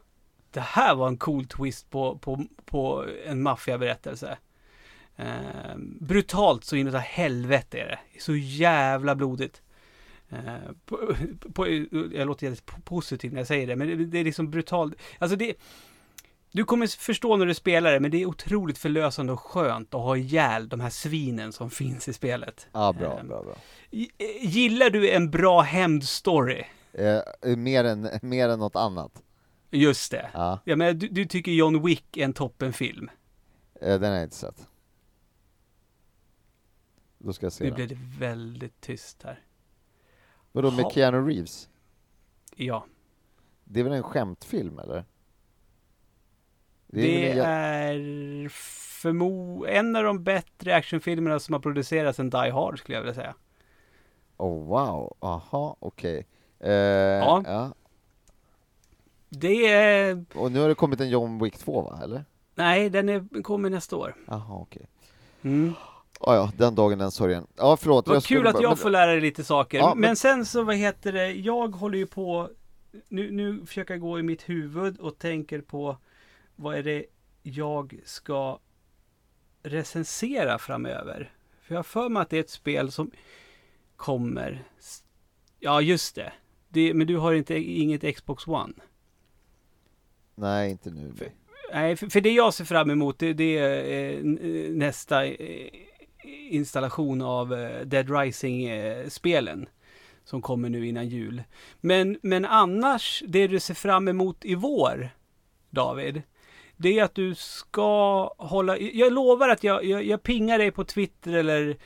[0.51, 4.37] det här var en cool twist på, på, på en maffiaberättelse.
[5.17, 8.21] Eh, brutalt så inåt helvete är det.
[8.21, 9.61] Så jävla blodigt.
[10.29, 10.37] Eh,
[10.85, 11.15] på,
[11.53, 11.67] på,
[12.13, 14.93] jag låter jävligt po- positiv när jag säger det, men det, det är liksom brutalt.
[15.19, 15.53] Alltså det,
[16.51, 20.01] du kommer förstå när du spelar det, men det är otroligt förlösande och skönt att
[20.01, 22.67] ha ihjäl de här svinen som finns i spelet.
[22.71, 23.27] Ja, bra, Ehm.
[23.27, 23.55] bra, bra.
[23.91, 24.07] Eh,
[24.41, 26.63] Gillar du en bra hämndstory?
[26.93, 27.19] Eh,
[27.57, 29.11] mer, än, mer än något annat.
[29.73, 30.29] Just det.
[30.33, 33.09] Ja, Jag menar, du, du tycker John Wick är en toppenfilm.
[33.81, 34.67] eh, den har jag inte sett.
[37.23, 39.39] Då ska jag se Nu blev det väldigt tyst här.
[40.51, 40.91] Vadå med Ha.
[40.91, 41.69] Keanu Reeves?
[42.55, 42.85] Ja,
[43.63, 45.05] Det är väl en skämtfilm eller?
[46.87, 48.49] det, en jä- är
[49.01, 53.13] förmo en av de bättre actionfilmerna som har producerats än Die Hard skulle jag vilja
[53.15, 53.35] säga.
[54.37, 56.27] Oh wow, aha, okej.
[56.59, 57.43] Eh, Ja.
[57.45, 57.73] ja.
[59.29, 60.25] Det är...
[60.35, 62.25] Och nu har det kommit en John Wick 2 va, eller?
[62.55, 64.15] Nej, den är, kommer nästa år.
[64.27, 64.87] Jaha, okej.
[65.41, 65.73] Mm.
[66.23, 67.47] Ah, ja, den dagen, den sorgen.
[67.55, 68.07] Ja, förlåt.
[68.07, 69.77] Vad kul att jag men- får lära dig lite saker.
[69.77, 70.01] Ja, men...
[70.01, 72.49] men- sen så, vad heter det, jag håller ju på,
[73.07, 75.97] nu, nu försöker jag gå i mitt huvud och tänker på
[76.55, 77.05] vad är det
[77.43, 78.59] jag ska
[79.63, 81.33] recensera framöver.
[81.61, 83.11] För jag har för mig att det är ett spel som
[83.95, 84.63] kommer.
[85.59, 86.33] Ja, just det.
[86.69, 88.73] det men du har inte, inget Xbox One.
[90.35, 91.13] Nej, inte nu.
[91.17, 91.31] För-
[91.73, 95.69] Nej, för, för det jag ser fram emot det, det är eh, eh, nästa eh,
[96.49, 99.69] installation av eh, Dead Rising-spelen.
[100.25, 101.43] som kommer nu innan jul.
[101.79, 105.09] Men, men annars, det du ser fram emot i vår,
[105.69, 106.21] David.
[106.77, 110.83] Det är att du ska hålla, jag lovar att jag, jag, jag pingar dig på
[110.83, 111.77] Twitter eller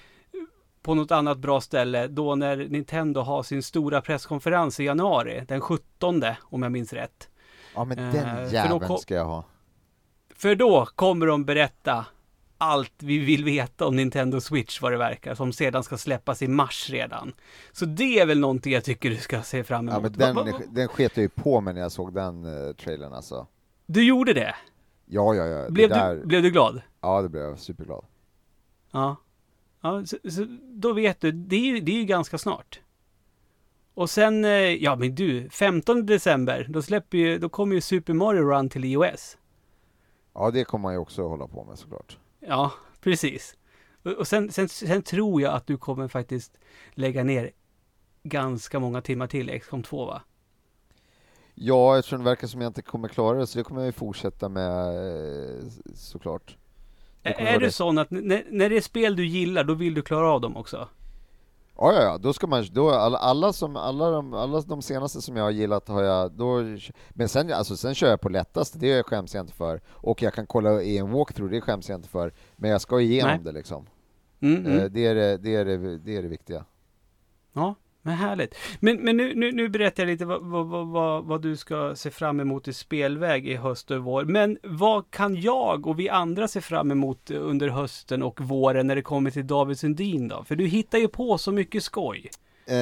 [0.82, 5.62] på något annat bra ställe då när Nintendo har sin stora presskonferens i januari, den
[5.62, 7.30] 17 om jag minns rätt.
[7.76, 9.44] Ja, men Eh, den jäveln ska jag ha.
[10.36, 12.06] För då kommer de berätta
[12.57, 16.48] allt vi vill veta om Nintendo Switch vad det verkar, som sedan ska släppas i
[16.48, 17.34] mars redan.
[17.72, 19.94] Så det är väl någonting jag tycker du ska se fram emot.
[19.94, 22.73] Ja, men den, Va- den sket jag ju på mig när jag såg den uh,
[22.73, 23.48] trailern alltså.
[23.86, 24.56] Du gjorde det?
[25.06, 25.69] Ja, ja, ja.
[25.69, 26.82] Blev, där, du, blev du glad?
[27.02, 28.06] Ja, det blev jag superglad.
[28.91, 29.15] Ja.
[29.82, 32.82] ja så, så, då vet du, det är, det är ju ganska snart.
[33.94, 38.14] Och sen, eh, ja men du, 15 december, då släpper ju, då kommer ju Super
[38.14, 39.38] Mario Run till iOS.
[40.34, 42.18] Ja, det kommer man ju också hålla på med såklart.
[42.47, 43.55] Ja, precis.
[44.17, 46.57] Och, sen, sen, sen tror jag att du kommer faktiskt
[46.93, 47.51] lägga ner
[48.23, 50.22] ganska många timmar till i XCOM 2 va?
[51.53, 53.91] Ja, eftersom det verkar som jag inte kommer klara det, så det kommer jag ju
[53.91, 55.63] fortsätta med eh,
[55.95, 56.57] såklart.
[57.23, 57.72] Är du det.
[57.72, 60.57] sån att när, när det är spel du gillar, då vill du klara av dem
[60.57, 60.88] också?
[61.77, 65.22] Ja, ja, ja, då ska man, då, alla, alla, som, alla, de, alla de senaste
[65.22, 66.61] som jag har gillat har jag, då,
[67.10, 69.81] men sen, alltså, sen kör jag på lättaste, det skäms jag inte för.
[69.88, 72.34] Och jag kan kolla i en walkthrough, det skäms jag inte för.
[72.56, 73.39] Men jag ska igenom Nej.
[73.43, 73.85] det liksom.
[74.41, 74.77] Mm, mm.
[74.80, 76.65] Eh, Det, är det, det, är det, det är det viktiga.
[77.53, 77.76] Ja,
[78.06, 78.56] men härligt.
[78.80, 82.11] Men, men nu, nu, nu berättar jag lite vad, vad, vad- vad, du ska se
[82.11, 84.26] fram emot i spelväg i höst och vår.
[84.26, 88.95] Men vad kan jag och vi andra se fram emot under hösten och våren när
[88.95, 90.44] det kommer till David Sundin då?
[90.44, 92.30] För du hittar ju på så mycket skoj.
[92.68, 92.76] Eh,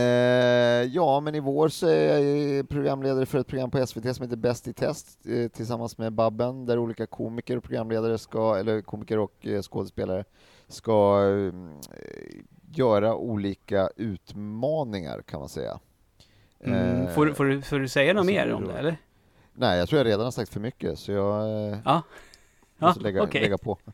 [0.93, 4.35] ja, men i vår så är jag programledare för ett program på SVT som heter
[4.37, 9.19] Bäst i test eh, tillsammans med Babben, där olika komiker och programledare ska, eller komiker
[9.19, 10.23] och eh, skådespelare
[10.67, 11.53] ska eh,
[12.77, 15.79] göra olika utmaningar kan man säga.
[16.63, 17.01] Mm.
[17.01, 18.97] Eh, får, får, du, får du säga något så mer om det det eller?
[19.53, 22.01] Nej, jag tror jag redan har sagt för mycket, så jag eh, Ja.
[22.77, 23.41] Ja, måste lägga, okej.
[23.41, 23.77] lägga på.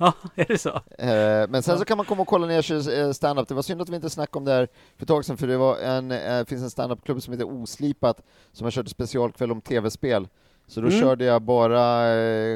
[0.00, 0.68] Ja, är det så?
[0.98, 1.78] Eh, men sen Ja.
[1.78, 3.48] så kan man komma och kolla när jag kör stand-up.
[3.48, 5.46] Det var synd att vi inte snackade om det här för ett tag sedan, för
[5.46, 8.22] det var en, eh, finns en stand-up-klubb som heter Oslipat
[8.52, 10.28] som har kört specialkväll om tv-spel.
[10.66, 11.00] Så då Mm.
[11.00, 11.78] körde jag bara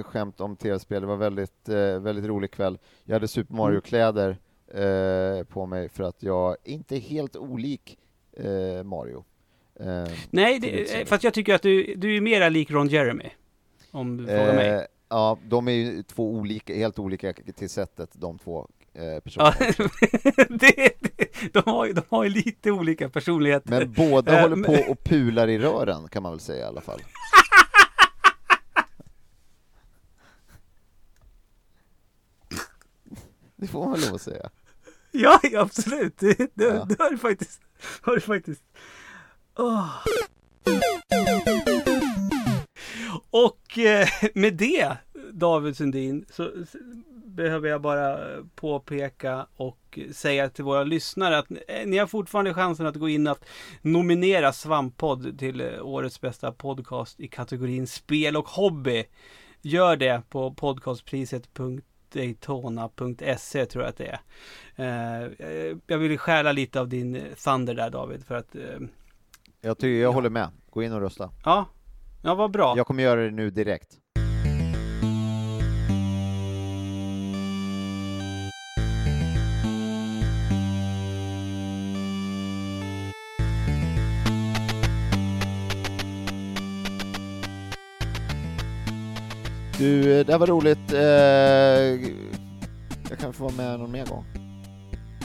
[0.02, 1.00] skämt om tv-spel.
[1.00, 1.68] Det var väldigt,
[2.00, 2.78] väldigt rolig kväll.
[3.04, 4.38] Jag hade Super Mario-kläder
[4.74, 7.98] eh, på mig för att jag inte är helt olik
[8.36, 9.24] eh, Mario.
[9.80, 13.30] Eh, Nej, det, fast jag tycker att du, du är mera lik Ron Jeremy.
[13.90, 14.68] Om du frågar mig.
[14.68, 19.20] eh, ja, de är ju två olika, helt olika till sättet, de två eh, Ja,
[19.24, 19.54] personerna.
[20.48, 23.70] det, det, de, har, de har ju lite olika personligheter.
[23.70, 26.68] Men båda Eh, håller men- på och pular i rören kan man väl säga i
[26.68, 27.00] alla fall.
[33.56, 34.50] Det får man lov att säga.
[35.12, 36.18] Ja, absolut.
[36.18, 36.84] Det, det, Ja.
[36.88, 37.60] det har du faktiskt.
[38.00, 38.62] Har du faktiskt.
[39.58, 39.88] Åh.
[43.30, 44.96] Och eh, med det,
[45.32, 46.50] David Sundin, så
[47.26, 48.18] behöver jag bara
[48.54, 53.26] påpeka och säga till våra lyssnare att eh, ni har fortfarande chansen att gå in
[53.26, 53.44] att
[53.82, 59.04] nominera Svamppodd till eh, årets bästa podcast i kategorin spel och hobby.
[59.62, 60.54] Gör det på
[62.12, 64.18] podcastpriset.daytona.se tror jag att det
[64.76, 65.24] är.
[65.26, 68.62] Eh, jag vill stjäla lite av din thunder där David för att eh,
[69.60, 70.14] Jag, tycker, jag Ja.
[70.14, 70.48] håller med.
[70.70, 71.30] Gå in och rösta.
[71.44, 71.66] ja,
[72.22, 72.74] ja vad bra.
[72.76, 73.98] Jag kommer göra det nu direkt.
[89.82, 90.92] Du, eh, det här var roligt.
[90.92, 91.00] Eh,
[93.10, 94.24] Jag kan få vara med någon mer gång.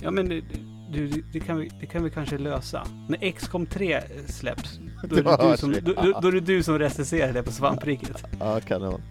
[0.02, 0.44] Ja men det-
[0.92, 2.88] du, det, kan vi, det kan vi kanske lösa.
[3.10, 6.64] När XCOM 3 släpps, då är, det du som, då, då, då är det du
[6.64, 8.24] som recenserar det på Svampriket.
[8.40, 9.02] Ja, kanon.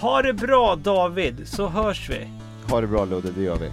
[0.00, 2.28] Ha det bra David, så hörs vi.
[2.70, 3.70] Ha det bra Ludde, det gör vi.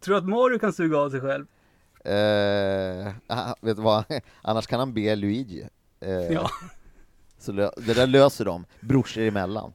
[0.00, 1.44] Tror du att Mario kan suga av sig själv?
[2.06, 3.12] Eh,
[3.60, 4.04] vet du vad?
[4.42, 5.68] Annars kan han be Luigi.
[6.00, 6.50] Eh, Ja.
[7.38, 9.72] Så det där löser de, brorsor emellan.